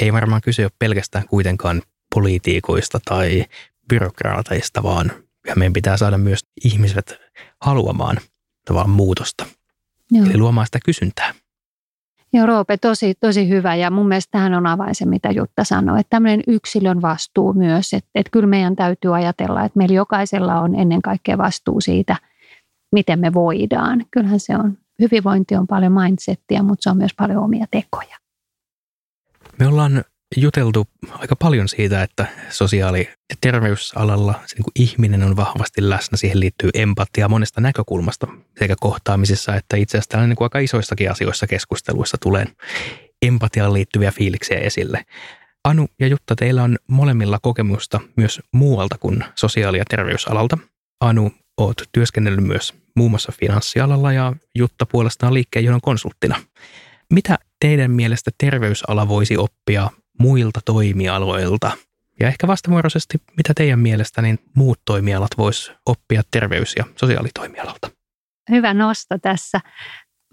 Ei 0.00 0.12
varmaan 0.12 0.40
kyse 0.40 0.62
ole 0.62 0.70
pelkästään 0.78 1.28
kuitenkaan 1.28 1.82
poliitikoista 2.14 3.00
tai 3.04 3.44
byrokraateista, 3.88 4.82
vaan 4.82 5.12
meidän 5.56 5.72
pitää 5.72 5.96
saada 5.96 6.18
myös 6.18 6.40
ihmiset 6.64 7.16
haluamaan 7.60 8.16
tavallaan 8.64 8.90
muutosta. 8.90 9.46
Joo. 10.10 10.26
Eli 10.26 10.38
luomaan 10.38 10.66
sitä 10.66 10.78
kysyntää. 10.84 11.34
Joo, 12.32 12.46
Roope, 12.46 12.76
tosi, 12.76 13.14
tosi 13.20 13.48
hyvä 13.48 13.74
ja 13.74 13.90
mun 13.90 14.08
mielestä 14.08 14.30
tähän 14.30 14.54
on 14.54 14.66
avain 14.66 14.94
se, 14.94 15.06
mitä 15.06 15.30
Jutta 15.30 15.64
sanoi, 15.64 16.00
että 16.00 16.10
tämmöinen 16.10 16.42
yksilön 16.46 17.02
vastuu 17.02 17.52
myös, 17.52 17.94
että, 17.94 18.10
että 18.14 18.30
kyllä 18.30 18.46
meidän 18.46 18.76
täytyy 18.76 19.16
ajatella, 19.16 19.64
että 19.64 19.78
meillä 19.78 19.94
jokaisella 19.94 20.60
on 20.60 20.74
ennen 20.74 21.02
kaikkea 21.02 21.38
vastuu 21.38 21.80
siitä– 21.80 22.16
miten 22.96 23.20
me 23.20 23.34
voidaan. 23.34 24.04
Kyllähän 24.10 24.40
se 24.40 24.56
on, 24.56 24.78
hyvinvointi 25.00 25.56
on 25.56 25.66
paljon 25.66 25.92
mindsettiä, 25.92 26.62
mutta 26.62 26.82
se 26.82 26.90
on 26.90 26.96
myös 26.96 27.14
paljon 27.18 27.38
omia 27.38 27.66
tekoja. 27.70 28.16
Me 29.58 29.66
ollaan 29.66 30.04
juteltu 30.36 30.86
aika 31.12 31.36
paljon 31.36 31.68
siitä, 31.68 32.02
että 32.02 32.26
sosiaali- 32.50 33.08
ja 33.30 33.36
terveysalalla 33.40 34.32
se 34.32 34.56
niin 34.56 34.64
kuin 34.64 34.72
ihminen 34.78 35.22
on 35.22 35.36
vahvasti 35.36 35.88
läsnä. 35.88 36.16
Siihen 36.16 36.40
liittyy 36.40 36.70
empatia 36.74 37.28
monesta 37.28 37.60
näkökulmasta 37.60 38.26
sekä 38.58 38.74
kohtaamisissa 38.80 39.54
että 39.54 39.76
itse 39.76 39.98
asiassa 39.98 40.26
niin 40.26 40.36
kuin 40.36 40.46
aika 40.46 40.58
isoissakin 40.58 41.10
asioissa 41.10 41.46
keskusteluissa 41.46 42.16
tulee 42.22 42.46
empatiaan 43.22 43.72
liittyviä 43.72 44.10
fiiliksiä 44.10 44.58
esille. 44.58 45.04
Anu 45.64 45.86
ja 46.00 46.06
Jutta, 46.06 46.36
teillä 46.36 46.62
on 46.62 46.76
molemmilla 46.88 47.38
kokemusta 47.42 48.00
myös 48.16 48.40
muualta 48.52 48.98
kuin 48.98 49.24
sosiaali- 49.34 49.78
ja 49.78 49.84
terveysalalta. 49.90 50.58
Anu 51.00 51.32
oot 51.56 51.82
työskennellyt 51.92 52.44
myös 52.44 52.74
muun 52.96 53.10
muassa 53.10 53.32
finanssialalla 53.40 54.12
ja 54.12 54.32
Jutta 54.54 54.86
puolestaan 54.86 55.34
liikkeenjohdon 55.34 55.80
konsulttina. 55.80 56.40
Mitä 57.12 57.38
teidän 57.60 57.90
mielestä 57.90 58.30
terveysala 58.38 59.08
voisi 59.08 59.36
oppia 59.36 59.90
muilta 60.20 60.60
toimialoilta? 60.64 61.70
Ja 62.20 62.28
ehkä 62.28 62.46
vastavuoroisesti, 62.46 63.18
mitä 63.36 63.52
teidän 63.56 63.78
mielestä 63.78 64.22
niin 64.22 64.38
muut 64.54 64.80
toimialat 64.84 65.30
vois 65.38 65.72
oppia 65.86 66.22
terveys- 66.30 66.74
ja 66.76 66.84
sosiaalitoimialalta? 66.96 67.90
Hyvä 68.50 68.74
nosto 68.74 69.18
tässä. 69.22 69.60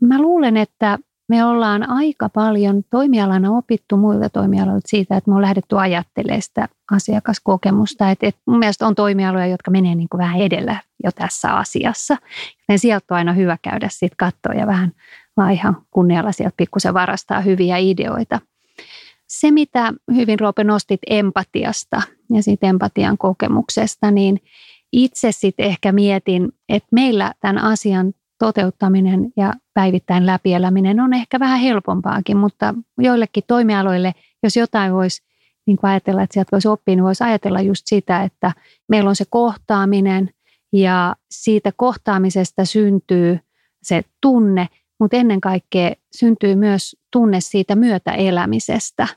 Mä 0.01 0.21
luulen, 0.21 0.57
että 0.57 0.99
me 1.34 1.46
ollaan 1.46 1.89
aika 1.89 2.30
paljon 2.30 2.84
toimialana 2.89 3.52
opittu 3.52 3.98
muilta 3.98 4.30
toimialoilta 4.30 4.88
siitä, 4.88 5.17
että 5.17 5.32
me 5.32 5.36
on 5.36 5.41
lähdetty 5.41 5.80
ajattelemaan 5.80 6.41
sitä 6.41 6.69
asiakaskokemusta. 6.91 8.12
Et, 8.12 8.19
et 8.22 8.36
mun 8.46 8.60
mielestä 8.60 8.88
on 8.88 8.96
toimialoja, 8.96 9.48
jotka 9.48 9.72
menee 9.72 9.96
niin 9.96 10.10
kuin 10.10 10.19
vähän 10.19 10.41
edellä 10.41 10.76
jo 11.04 11.12
tässä 11.12 11.54
asiassa. 11.54 12.17
Ja 12.69 12.80
sieltä 12.80 13.06
on 13.10 13.17
aina 13.17 13.34
hyvä 13.34 13.58
käydä 13.62 13.88
sitten 13.89 14.17
katsoa 14.17 14.54
ja 14.54 14.67
vähän 14.67 14.91
vaan 15.38 15.52
ihan 15.52 15.78
kunnialla 15.91 16.32
sieltä 16.32 16.54
pikkusen 16.58 16.93
varastaa 16.93 17.41
hyviä 17.41 17.78
ideoita. 17.78 18.39
Se, 19.28 19.52
mitä 19.52 19.93
hyvin 20.15 20.39
Roope 20.39 20.63
nostit 20.63 21.02
empatiasta 21.08 22.02
ja 22.30 22.43
siitä 22.43 22.67
empatian 22.67 23.17
kokemuksesta, 23.17 24.12
niin 24.12 24.39
itse 24.91 25.32
sitten 25.32 25.65
ehkä 25.65 25.91
mietin, 25.91 26.52
että 26.69 26.89
meillä 26.91 27.34
tämän 27.39 27.58
asian 27.58 28.13
toteuttaminen 28.43 29.32
ja 29.38 29.53
päivittäin 29.73 30.25
läpieläminen 30.25 30.99
on 30.99 31.13
ehkä 31.13 31.39
vähän 31.39 31.60
helpompaakin, 31.60 32.38
mutta 32.38 32.73
joillekin 32.97 33.43
toimialoille, 33.47 34.13
jos 34.43 34.58
jotain 34.58 34.93
voisi 34.93 35.23
niin 35.67 35.77
kuin 35.77 35.91
ajatella, 35.91 36.21
että 36.21 36.34
sieltä 36.34 36.51
voisi 36.51 36.67
oppia, 36.67 36.95
niin 36.95 37.03
voisi 37.03 37.23
ajatella 37.23 37.62
just 37.62 37.82
sitä, 37.86 38.23
että 38.23 38.51
meillä 38.89 39.10
on 39.10 39.15
se 39.15 39.25
kohtaaminen 39.29 40.29
ja 40.73 41.15
siitä 41.32 41.71
kohtaamisesta 41.75 42.65
syntyy 42.65 43.39
se 43.84 44.03
tunne, 44.21 44.67
mutta 44.99 45.17
ennen 45.17 45.41
kaikkea 45.41 45.91
syntyy 46.17 46.56
myös 46.56 46.95
tunne 47.12 47.41
siitä 47.41 47.75
myötäelämisestä. 47.75 49.08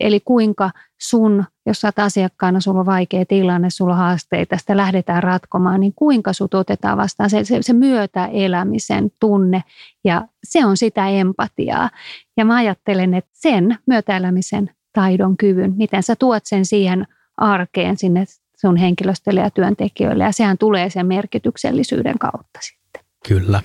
Eli 0.00 0.20
kuinka 0.20 0.70
sun, 1.00 1.44
jos 1.66 1.80
sä 1.80 1.88
oot 1.88 1.98
asiakkaana, 1.98 2.60
sulla 2.60 2.80
on 2.80 2.86
vaikea 2.86 3.24
tilanne, 3.26 3.70
sulla 3.70 3.92
on 3.92 3.98
haasteita, 3.98 4.58
sitä 4.58 4.76
lähdetään 4.76 5.22
ratkomaan, 5.22 5.80
niin 5.80 5.92
kuinka 5.96 6.32
sut 6.32 6.54
otetaan 6.54 6.98
vastaan, 6.98 7.30
se, 7.30 7.44
se, 7.44 7.58
se 7.62 7.72
myötäelämisen 7.72 9.10
tunne 9.20 9.62
ja 10.04 10.28
se 10.44 10.66
on 10.66 10.76
sitä 10.76 11.08
empatiaa. 11.08 11.90
Ja 12.36 12.44
mä 12.44 12.56
ajattelen, 12.56 13.14
että 13.14 13.30
sen 13.34 13.78
myötäelämisen 13.86 14.70
taidon 14.92 15.36
kyvyn, 15.36 15.74
miten 15.76 16.02
sä 16.02 16.16
tuot 16.16 16.46
sen 16.46 16.66
siihen 16.66 17.06
arkeen 17.36 17.96
sinne 17.96 18.24
sun 18.56 18.76
henkilöstölle 18.76 19.40
ja 19.40 19.50
työntekijöille 19.50 20.24
ja 20.24 20.32
sehän 20.32 20.58
tulee 20.58 20.90
sen 20.90 21.06
merkityksellisyyden 21.06 22.18
kautta 22.18 22.58
sitten. 22.62 23.02
Kyllä. 23.28 23.62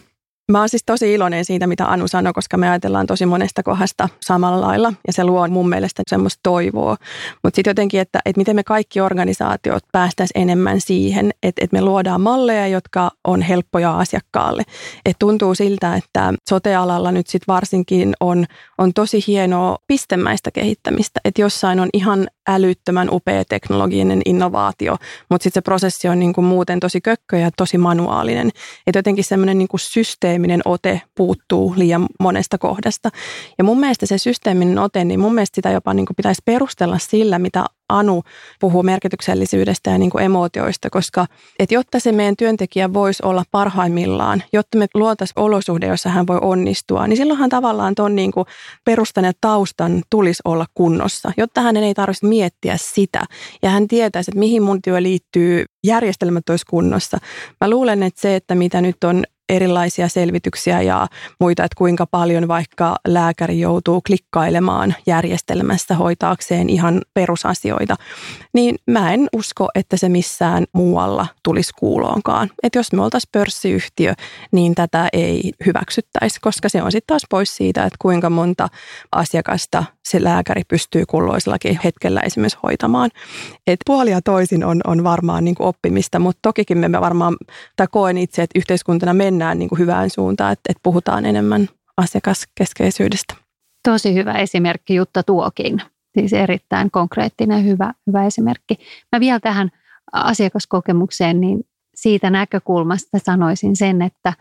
Mä 0.49 0.59
oon 0.59 0.69
siis 0.69 0.83
tosi 0.85 1.13
iloinen 1.13 1.45
siitä, 1.45 1.67
mitä 1.67 1.85
Anu 1.85 2.07
sanoi, 2.07 2.33
koska 2.33 2.57
me 2.57 2.69
ajatellaan 2.69 3.07
tosi 3.07 3.25
monesta 3.25 3.63
kohdasta 3.63 4.09
samalla 4.21 4.67
lailla 4.67 4.93
ja 5.07 5.13
se 5.13 5.23
luo 5.23 5.47
mun 5.47 5.69
mielestä 5.69 6.03
semmoista 6.07 6.39
toivoa. 6.43 6.95
Mutta 7.43 7.55
sitten 7.55 7.71
jotenkin, 7.71 7.99
että, 7.99 8.19
että 8.25 8.39
miten 8.39 8.55
me 8.55 8.63
kaikki 8.63 9.01
organisaatiot 9.01 9.83
päästäisiin 9.91 10.41
enemmän 10.41 10.81
siihen, 10.81 11.31
että, 11.43 11.63
että 11.63 11.77
me 11.77 11.81
luodaan 11.81 12.21
malleja, 12.21 12.67
jotka 12.67 13.12
on 13.27 13.41
helppoja 13.41 13.97
asiakkaalle. 13.97 14.63
Et 15.05 15.15
tuntuu 15.19 15.55
siltä, 15.55 15.95
että 15.95 16.33
sotealalla 16.49 17.12
nyt 17.12 17.27
sitten 17.27 17.53
varsinkin 17.53 18.13
on, 18.19 18.45
on 18.77 18.93
tosi 18.93 19.23
hienoa 19.27 19.77
pistemäistä 19.88 20.51
kehittämistä, 20.51 21.19
että 21.25 21.41
jossain 21.41 21.79
on 21.79 21.89
ihan 21.93 22.27
älyttömän 22.49 23.09
upea 23.12 23.45
teknologinen 23.45 24.21
innovaatio, 24.25 24.97
mutta 25.29 25.43
sitten 25.43 25.62
se 25.62 25.65
prosessi 25.65 26.07
on 26.07 26.19
niin 26.19 26.33
kuin 26.33 26.45
muuten 26.45 26.79
tosi 26.79 27.01
kökkö 27.01 27.38
ja 27.38 27.49
tosi 27.57 27.77
manuaalinen. 27.77 28.47
Että 28.88 28.99
jotenkin 28.99 29.23
semmoinen 29.23 29.57
niin 29.57 29.67
kuin 29.67 29.79
systeeminen 29.79 30.62
ote 30.65 31.01
puuttuu 31.15 31.73
liian 31.77 32.07
monesta 32.19 32.57
kohdasta. 32.57 33.09
Ja 33.57 33.63
mun 33.63 33.79
mielestä 33.79 34.05
se 34.05 34.17
systeeminen 34.17 34.79
ote, 34.79 35.05
niin 35.05 35.19
mun 35.19 35.33
mielestä 35.33 35.55
sitä 35.55 35.69
jopa 35.69 35.93
niin 35.93 36.05
kuin 36.05 36.15
pitäisi 36.15 36.41
perustella 36.45 36.97
sillä, 36.97 37.39
mitä 37.39 37.65
Anu 37.89 38.23
puhuu 38.60 38.84
merkityksellisyydestä 38.84 39.91
ja 39.91 39.97
niin 39.97 40.10
kuin 40.10 40.23
emootioista, 40.23 40.89
koska 40.89 41.25
että 41.60 41.75
jotta 41.75 41.99
se 41.99 42.12
meidän 42.12 42.36
työntekijä 42.38 42.93
voisi 42.93 43.23
olla 43.25 43.43
parhaimmillaan, 43.52 44.43
jotta 44.54 44.78
me 44.78 44.88
luotaisiin 44.93 45.39
olosuhde, 45.39 45.88
jossa 45.88 46.10
hän 46.10 46.28
voi 46.28 46.38
onnistua, 46.41 47.08
niin 47.08 47.17
silloinhan 47.17 47.49
tavallaan 47.49 47.95
tuon 47.95 48.15
niin 48.15 48.32
kuin 48.32 48.45
perustan 48.86 49.23
ja 49.23 49.32
taustan 49.41 50.04
tulisi 50.10 50.41
olla 50.45 50.65
kunnossa, 50.73 51.32
jotta 51.38 51.62
hänen 51.62 51.84
ei 51.84 51.93
tarvitsisi 51.93 52.25
miettiä 52.25 52.78
sitä 52.78 53.25
ja 53.62 53.69
hän 53.69 53.88
tietäisi, 53.88 54.32
että 54.32 54.39
mihin 54.39 54.63
mun 54.63 54.82
työ 54.82 55.04
liittyy, 55.04 55.65
järjestelmät 55.84 56.49
olisi 56.49 56.65
kunnossa. 56.69 57.17
Mä 57.62 57.69
luulen, 57.69 58.04
että 58.04 58.21
se, 58.21 58.36
että 58.36 58.56
mitä 58.56 58.82
nyt 58.82 59.04
on 59.04 59.23
erilaisia 59.49 60.07
selvityksiä 60.07 60.81
ja 60.81 61.07
muita, 61.39 61.63
että 61.63 61.75
kuinka 61.77 62.05
paljon 62.05 62.47
vaikka 62.47 62.95
lääkäri 63.07 63.59
joutuu 63.59 64.01
klikkailemaan 64.01 64.95
järjestelmässä 65.07 65.95
hoitaakseen 65.95 66.69
ihan 66.69 67.01
perusasioita, 67.13 67.95
niin 68.53 68.75
mä 68.88 69.13
en 69.13 69.27
usko, 69.33 69.67
että 69.75 69.97
se 69.97 70.09
missään 70.09 70.65
muualla 70.73 71.27
tulisi 71.43 71.71
kuuloonkaan. 71.79 72.49
Että 72.63 72.79
jos 72.79 72.93
me 72.93 73.03
oltaisiin 73.03 73.29
pörssiyhtiö, 73.31 74.13
niin 74.51 74.75
tätä 74.75 75.07
ei 75.13 75.51
hyväksyttäisi, 75.65 76.39
koska 76.41 76.69
se 76.69 76.83
on 76.83 76.91
sitten 76.91 77.07
taas 77.07 77.23
pois 77.29 77.55
siitä, 77.55 77.83
että 77.83 77.97
kuinka 77.99 78.29
monta 78.29 78.67
asiakasta 79.12 79.83
se 80.05 80.23
lääkäri 80.23 80.62
pystyy 80.67 81.05
kulloisellakin 81.05 81.79
hetkellä 81.83 82.21
esimerkiksi 82.21 82.59
hoitamaan. 82.63 83.09
Et 83.67 83.79
puolia 83.85 84.21
toisin 84.21 84.65
on, 84.65 84.81
on 84.88 85.03
varmaan 85.03 85.45
niin 85.45 85.55
oppimista, 85.59 86.19
mutta 86.19 86.39
tokikin 86.41 86.77
me 86.77 87.01
varmaan, 87.01 87.38
tai 87.75 87.88
koen 87.91 88.17
itse, 88.17 88.43
että 88.43 88.59
yhteiskuntana 88.59 89.13
mennään 89.13 89.38
niin 89.39 89.69
kuin 89.69 89.80
hyvään 89.80 90.10
suuntaan, 90.10 90.54
että, 90.54 90.62
että 90.69 90.80
puhutaan 90.84 91.25
enemmän 91.25 91.69
asiakaskeskeisyydestä. 91.97 93.36
Tosi 93.88 94.13
hyvä 94.13 94.34
esimerkki 94.34 94.95
Jutta 94.95 95.23
tuokin. 95.23 95.82
Siis 96.13 96.34
erittäin 96.34 96.91
konkreettinen 96.91 97.65
hyvä, 97.65 97.93
hyvä 98.08 98.25
esimerkki. 98.25 98.75
Mä 99.12 99.19
vielä 99.19 99.39
tähän 99.39 99.69
asiakaskokemukseen, 100.13 101.41
niin 101.41 101.63
siitä 101.95 102.30
näkökulmasta 102.30 103.19
sanoisin 103.19 103.75
sen, 103.75 104.02
että 104.02 104.34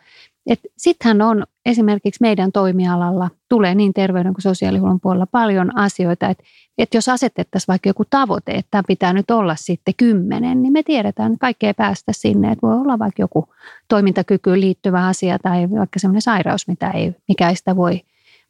Sittenhän 0.78 1.22
on 1.22 1.46
esimerkiksi 1.68 2.18
meidän 2.20 2.52
toimialalla, 2.52 3.30
tulee 3.48 3.74
niin 3.74 3.94
terveyden 3.94 4.34
kuin 4.34 4.42
sosiaalihuollon 4.42 5.00
puolella 5.00 5.26
paljon 5.26 5.78
asioita, 5.78 6.28
että, 6.28 6.44
että 6.78 6.96
jos 6.96 7.08
asetettaisiin 7.08 7.68
vaikka 7.68 7.88
joku 7.88 8.04
tavoite, 8.10 8.52
että 8.52 8.70
tämä 8.70 8.82
pitää 8.88 9.12
nyt 9.12 9.30
olla 9.30 9.56
sitten 9.56 9.94
kymmenen, 9.96 10.62
niin 10.62 10.72
me 10.72 10.82
tiedetään, 10.82 11.32
että 11.32 11.40
kaikkea 11.40 11.74
päästä 11.74 12.12
sinne, 12.12 12.52
että 12.52 12.66
voi 12.66 12.76
olla 12.76 12.98
vaikka 12.98 13.22
joku 13.22 13.48
toimintakykyyn 13.88 14.60
liittyvä 14.60 15.06
asia 15.06 15.38
tai 15.38 15.70
vaikka 15.70 15.98
sellainen 15.98 16.22
sairaus, 16.22 16.68
mitä 16.68 16.90
ei, 16.90 17.14
mikä 17.28 17.48
ei 17.48 17.56
sitä 17.56 17.76
voi 17.76 18.00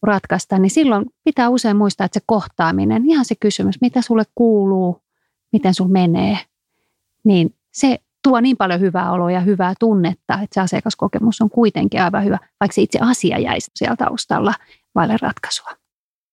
ratkaista, 0.02 0.58
niin 0.58 0.70
silloin 0.70 1.06
pitää 1.24 1.48
usein 1.48 1.76
muistaa, 1.76 2.04
että 2.04 2.20
se 2.20 2.24
kohtaaminen, 2.26 3.10
ihan 3.10 3.24
se 3.24 3.34
kysymys, 3.40 3.80
mitä 3.80 4.02
sulle 4.02 4.24
kuuluu, 4.34 5.02
miten 5.52 5.74
sulle 5.74 5.92
menee, 5.92 6.38
niin 7.24 7.54
se 7.72 7.98
tuo 8.28 8.40
niin 8.40 8.56
paljon 8.56 8.80
hyvää 8.80 9.12
oloa 9.12 9.30
ja 9.30 9.40
hyvää 9.40 9.74
tunnetta, 9.80 10.34
että 10.34 10.54
se 10.54 10.60
asiakaskokemus 10.60 11.40
on 11.40 11.50
kuitenkin 11.50 12.02
aivan 12.02 12.24
hyvä, 12.24 12.38
vaikka 12.60 12.74
se 12.74 12.82
itse 12.82 12.98
asia 13.02 13.38
jäisi 13.38 13.70
siellä 13.74 13.96
taustalla 13.96 14.54
vaille 14.94 15.16
ratkaisua. 15.22 15.70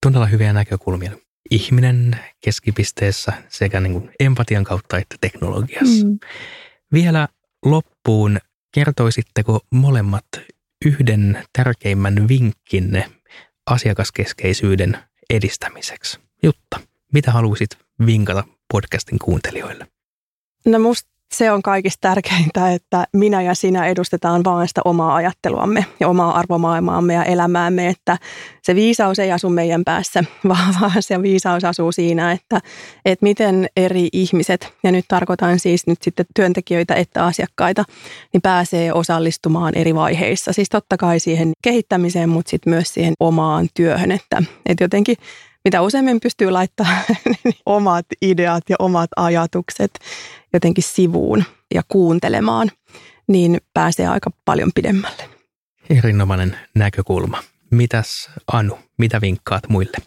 Todella 0.06 0.26
hyviä 0.26 0.54
näkökulmia. 0.54 1.12
Ihminen 1.52 2.20
keskipisteessä 2.44 3.34
sekä 3.50 3.80
niin 3.80 3.94
kuin 3.94 4.12
empatian 4.20 4.64
kautta 4.64 4.98
että 4.98 5.16
teknologiassa. 5.22 6.06
Mm. 6.06 6.20
Vielä 6.94 7.28
loppuun 7.66 8.38
kertoisitteko 8.74 9.60
molemmat 9.72 10.26
yhden 10.86 11.44
tärkeimmän 11.58 12.28
vinkkinne 12.28 13.12
asiakaskeskeisyyden 13.72 14.98
edistämiseksi? 15.30 16.20
Jutta, 16.44 16.80
mitä 17.14 17.32
haluaisit 17.32 17.78
vinkata 18.06 18.44
podcastin 18.74 19.20
kuuntelijoille? 19.20 19.88
No 20.66 20.80
musta 20.80 21.15
se 21.34 21.52
on 21.52 21.62
kaikista 21.62 22.02
tärkeintä, 22.02 22.72
että 22.72 23.06
minä 23.14 23.42
ja 23.42 23.56
sinä 23.56 23.86
edustetaan 23.86 24.44
vain 24.44 24.68
sitä 24.68 24.82
omaa 24.86 25.16
ajatteluamme 25.16 25.86
ja 26.00 26.08
omaa 26.08 26.38
arvomaailmaamme 26.38 27.14
ja 27.14 27.24
elämäämme, 27.24 27.88
että 27.88 28.18
se 28.62 28.76
viisaus 28.76 29.20
ei 29.20 29.32
asu 29.32 29.50
meidän 29.50 29.84
päässä, 29.84 30.24
vaan 30.50 30.74
se 31.00 31.22
viisaus 31.22 31.64
asuu 31.64 31.92
siinä, 31.92 32.32
että, 32.32 32.62
että 33.06 33.24
miten 33.24 33.68
eri 33.78 34.08
ihmiset, 34.14 34.74
ja 34.84 34.92
nyt 34.92 35.06
tarkoitan 35.08 35.60
siis 35.60 35.88
nyt 35.88 36.02
sitten 36.02 36.26
työntekijöitä 36.36 36.96
että 36.96 37.26
asiakkaita, 37.26 37.84
niin 38.34 38.42
pääsee 38.42 38.94
osallistumaan 38.94 39.78
eri 39.78 39.96
vaiheissa. 39.96 40.54
Siis 40.54 40.70
totta 40.70 40.98
kai 40.98 41.20
siihen 41.20 41.52
kehittämiseen, 41.64 42.30
mutta 42.30 42.50
sitten 42.50 42.74
myös 42.74 42.88
siihen 42.88 43.14
omaan 43.20 43.68
työhön, 43.74 44.12
että, 44.12 44.44
että 44.66 44.84
jotenkin 44.84 45.16
mitä 45.66 45.82
useammin 45.82 46.20
pystyy 46.20 46.52
laittamaan 46.52 47.04
omat 47.66 48.06
ideat 48.22 48.64
ja 48.70 48.76
omat 48.80 49.10
ajatukset 49.16 50.00
jotenkin 50.54 50.84
sivuun 50.84 51.44
ja 51.74 51.82
kuuntelemaan, 51.88 52.72
niin 53.28 53.62
pääsee 53.74 54.08
aika 54.08 54.32
paljon 54.46 54.72
pidemmälle. 54.76 55.30
Erinomainen 55.90 56.58
näkökulma. 56.76 57.44
Mitäs 57.72 58.30
Anu, 58.54 58.78
mitä 58.98 59.22
vinkkaat 59.22 59.70
muille? 59.70 59.98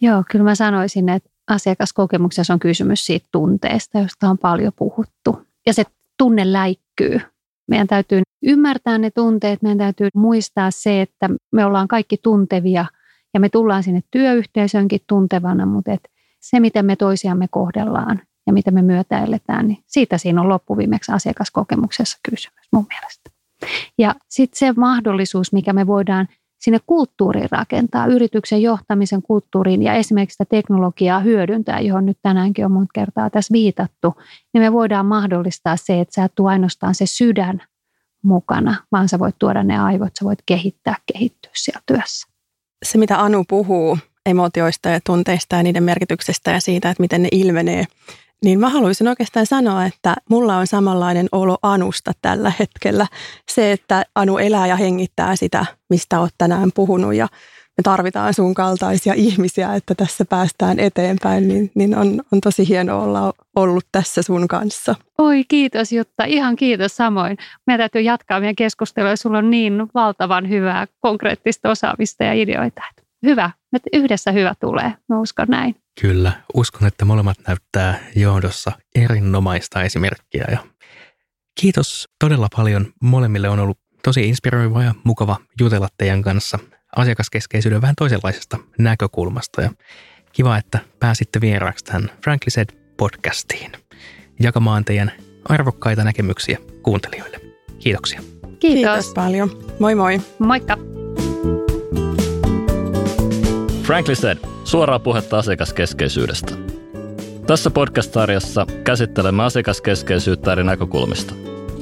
Joo, 0.00 0.24
kyllä 0.30 0.44
mä 0.44 0.54
sanoisin, 0.54 1.08
että 1.08 1.30
asiakaskokemuksessa 1.48 2.52
on 2.52 2.60
kysymys 2.60 3.06
siitä 3.06 3.28
tunteesta, 3.32 3.98
josta 3.98 4.30
on 4.30 4.38
paljon 4.38 4.72
puhuttu. 4.76 5.46
Ja 5.66 5.74
se 5.74 5.84
tunne 6.18 6.52
läikkyy. 6.52 7.20
Meidän 7.68 7.86
täytyy 7.86 8.22
ymmärtää 8.42 8.98
ne 8.98 9.10
tunteet, 9.10 9.62
meidän 9.62 9.78
täytyy 9.78 10.08
muistaa 10.14 10.70
se, 10.70 11.00
että 11.00 11.28
me 11.52 11.64
ollaan 11.64 11.88
kaikki 11.88 12.16
tuntevia 12.16 12.86
Ja 13.34 13.40
me 13.40 13.48
tullaan 13.48 13.82
sinne 13.82 14.00
työyhteisönkin 14.10 15.00
tuntevana, 15.06 15.66
mutta 15.66 15.92
et 15.92 16.08
se, 16.40 16.60
miten 16.60 16.86
me 16.86 16.96
toisiamme 16.96 17.46
kohdellaan 17.50 18.20
ja 18.46 18.52
mitä 18.52 18.70
me 18.70 18.82
myötäilletään, 18.82 19.68
niin 19.68 19.78
siitä 19.86 20.18
siinä 20.18 20.40
on 20.40 20.48
loppuviimeksi 20.48 21.12
asiakaskokemuksessa 21.12 22.18
kysymys 22.30 22.68
mun 22.72 22.86
mielestä. 22.88 23.30
Ja 23.98 24.14
sitten 24.28 24.58
se 24.58 24.72
mahdollisuus, 24.80 25.52
mikä 25.52 25.72
me 25.72 25.86
voidaan 25.86 26.28
sinne 26.60 26.78
kulttuuriin 26.86 27.48
rakentaa, 27.50 28.06
yrityksen 28.06 28.62
johtamisen 28.62 29.22
kulttuuriin 29.22 29.82
ja 29.82 29.94
esimerkiksi 29.94 30.34
sitä 30.34 30.44
teknologiaa 30.44 31.20
hyödyntää, 31.20 31.80
johon 31.80 32.06
nyt 32.06 32.18
tänäänkin 32.22 32.64
on 32.64 32.72
monta 32.72 32.90
kertaa 32.94 33.30
tässä 33.30 33.52
viitattu, 33.52 34.14
niin 34.54 34.62
me 34.62 34.72
voidaan 34.72 35.06
mahdollistaa 35.06 35.76
se, 35.76 36.00
että 36.00 36.14
sä 36.14 36.24
et 36.24 36.32
tuo 36.34 36.48
ainoastaan 36.48 36.94
se 36.94 37.06
sydän 37.06 37.62
mukana, 38.22 38.74
vaan 38.92 39.08
sä 39.08 39.18
voit 39.18 39.36
tuoda 39.38 39.64
ne 39.64 39.78
aivot, 39.78 40.16
sä 40.18 40.24
voit 40.24 40.42
kehittää, 40.46 40.96
kehittyä 41.12 41.50
siellä 41.54 41.80
työssä. 41.86 42.29
Se, 42.84 42.98
mitä 42.98 43.22
Anu 43.22 43.44
puhuu 43.48 43.98
emotioista 44.26 44.88
ja 44.88 45.00
tunteista 45.06 45.56
ja 45.56 45.62
niiden 45.62 45.82
merkityksestä 45.82 46.50
ja 46.50 46.60
siitä, 46.60 46.90
että 46.90 47.02
miten 47.02 47.22
ne 47.22 47.28
ilmenee, 47.32 47.84
niin 48.44 48.60
mä 48.60 48.68
haluaisin 48.68 49.08
oikeastaan 49.08 49.46
sanoa, 49.46 49.84
että 49.84 50.16
mulla 50.30 50.56
on 50.56 50.66
samanlainen 50.66 51.28
olo 51.32 51.58
Anusta 51.62 52.12
tällä 52.22 52.52
hetkellä. 52.58 53.06
Se, 53.50 53.72
että 53.72 54.04
Anu 54.14 54.38
elää 54.38 54.66
ja 54.66 54.76
hengittää 54.76 55.36
sitä, 55.36 55.66
mistä 55.90 56.20
oot 56.20 56.34
tänään 56.38 56.70
puhunut 56.74 57.14
ja 57.14 57.28
me 57.80 57.84
tarvitaan 57.84 58.34
sun 58.34 58.54
kaltaisia 58.54 59.14
ihmisiä, 59.16 59.74
että 59.74 59.94
tässä 59.94 60.24
päästään 60.24 60.78
eteenpäin, 60.78 61.48
niin, 61.48 61.70
niin 61.74 61.96
on, 61.96 62.22
on 62.32 62.40
tosi 62.40 62.68
hienoa 62.68 63.02
olla 63.02 63.32
ollut 63.56 63.86
tässä 63.92 64.22
sun 64.22 64.48
kanssa. 64.48 64.94
Oi 65.18 65.44
kiitos 65.48 65.92
Jutta, 65.92 66.24
ihan 66.24 66.56
kiitos 66.56 66.96
samoin. 66.96 67.36
Meidän 67.66 67.80
täytyy 67.80 68.00
jatkaa 68.00 68.40
meidän 68.40 68.56
keskustelua, 68.56 69.16
sulla 69.16 69.38
on 69.38 69.50
niin 69.50 69.72
valtavan 69.94 70.48
hyvää 70.48 70.86
konkreettista 71.00 71.70
osaamista 71.70 72.24
ja 72.24 72.32
ideoita. 72.32 72.82
Hyvä, 73.26 73.50
että 73.72 73.90
yhdessä 73.92 74.32
hyvä 74.32 74.54
tulee, 74.60 74.92
mä 75.08 75.20
uskon 75.20 75.48
näin. 75.48 75.76
Kyllä, 76.00 76.32
uskon, 76.54 76.88
että 76.88 77.04
molemmat 77.04 77.36
näyttää 77.48 77.98
johdossa 78.16 78.72
erinomaista 78.94 79.82
esimerkkiä. 79.82 80.44
Ja 80.50 80.58
kiitos 81.60 82.08
todella 82.18 82.48
paljon. 82.56 82.86
Molemmille 83.02 83.48
on 83.48 83.58
ollut 83.58 83.78
tosi 84.04 84.28
inspiroiva 84.28 84.82
ja 84.82 84.94
mukava 85.04 85.36
jutella 85.60 85.88
teidän 85.98 86.22
kanssa 86.22 86.58
asiakaskeskeisyyden 86.96 87.80
vähän 87.80 87.96
toisenlaisesta 87.96 88.58
näkökulmasta. 88.78 89.62
Ja 89.62 89.70
kiva, 90.32 90.56
että 90.56 90.78
pääsitte 91.00 91.40
vieraaksi 91.40 91.84
tähän 91.84 92.10
Frankly 92.24 92.50
Said 92.50 92.68
podcastiin 92.96 93.72
jakamaan 94.40 94.84
teidän 94.84 95.12
arvokkaita 95.48 96.04
näkemyksiä 96.04 96.58
kuuntelijoille. 96.82 97.40
Kiitoksia. 97.78 98.20
Kiitos. 98.20 98.58
Kiitos 98.60 99.14
paljon. 99.14 99.50
Moi 99.78 99.94
moi. 99.94 100.20
Moikka. 100.38 100.78
Frankly 103.82 104.14
Said, 104.14 104.38
suoraa 104.64 104.98
puhetta 104.98 105.38
asiakaskeskeisyydestä. 105.38 106.54
Tässä 107.46 107.70
podcast-sarjassa 107.70 108.66
käsittelemme 108.84 109.42
asiakaskeskeisyyttä 109.42 110.52
eri 110.52 110.64
näkökulmista. 110.64 111.34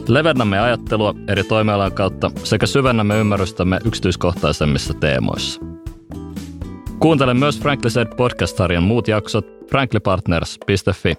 Levennämme 0.09 0.59
ajattelua 0.59 1.14
eri 1.28 1.44
toimialan 1.44 1.92
kautta 1.92 2.30
sekä 2.44 2.66
syvennämme 2.66 3.18
ymmärrystämme 3.20 3.78
yksityiskohtaisemmissa 3.84 4.94
teemoissa. 4.94 5.61
Kuuntele 6.98 7.34
myös 7.34 7.61
Frankly 7.61 7.90
Said 7.90 8.09
podcast-sarjan 8.16 8.82
muut 8.82 9.09
jaksot 9.09 9.46
franklypartners.fi 9.70 11.14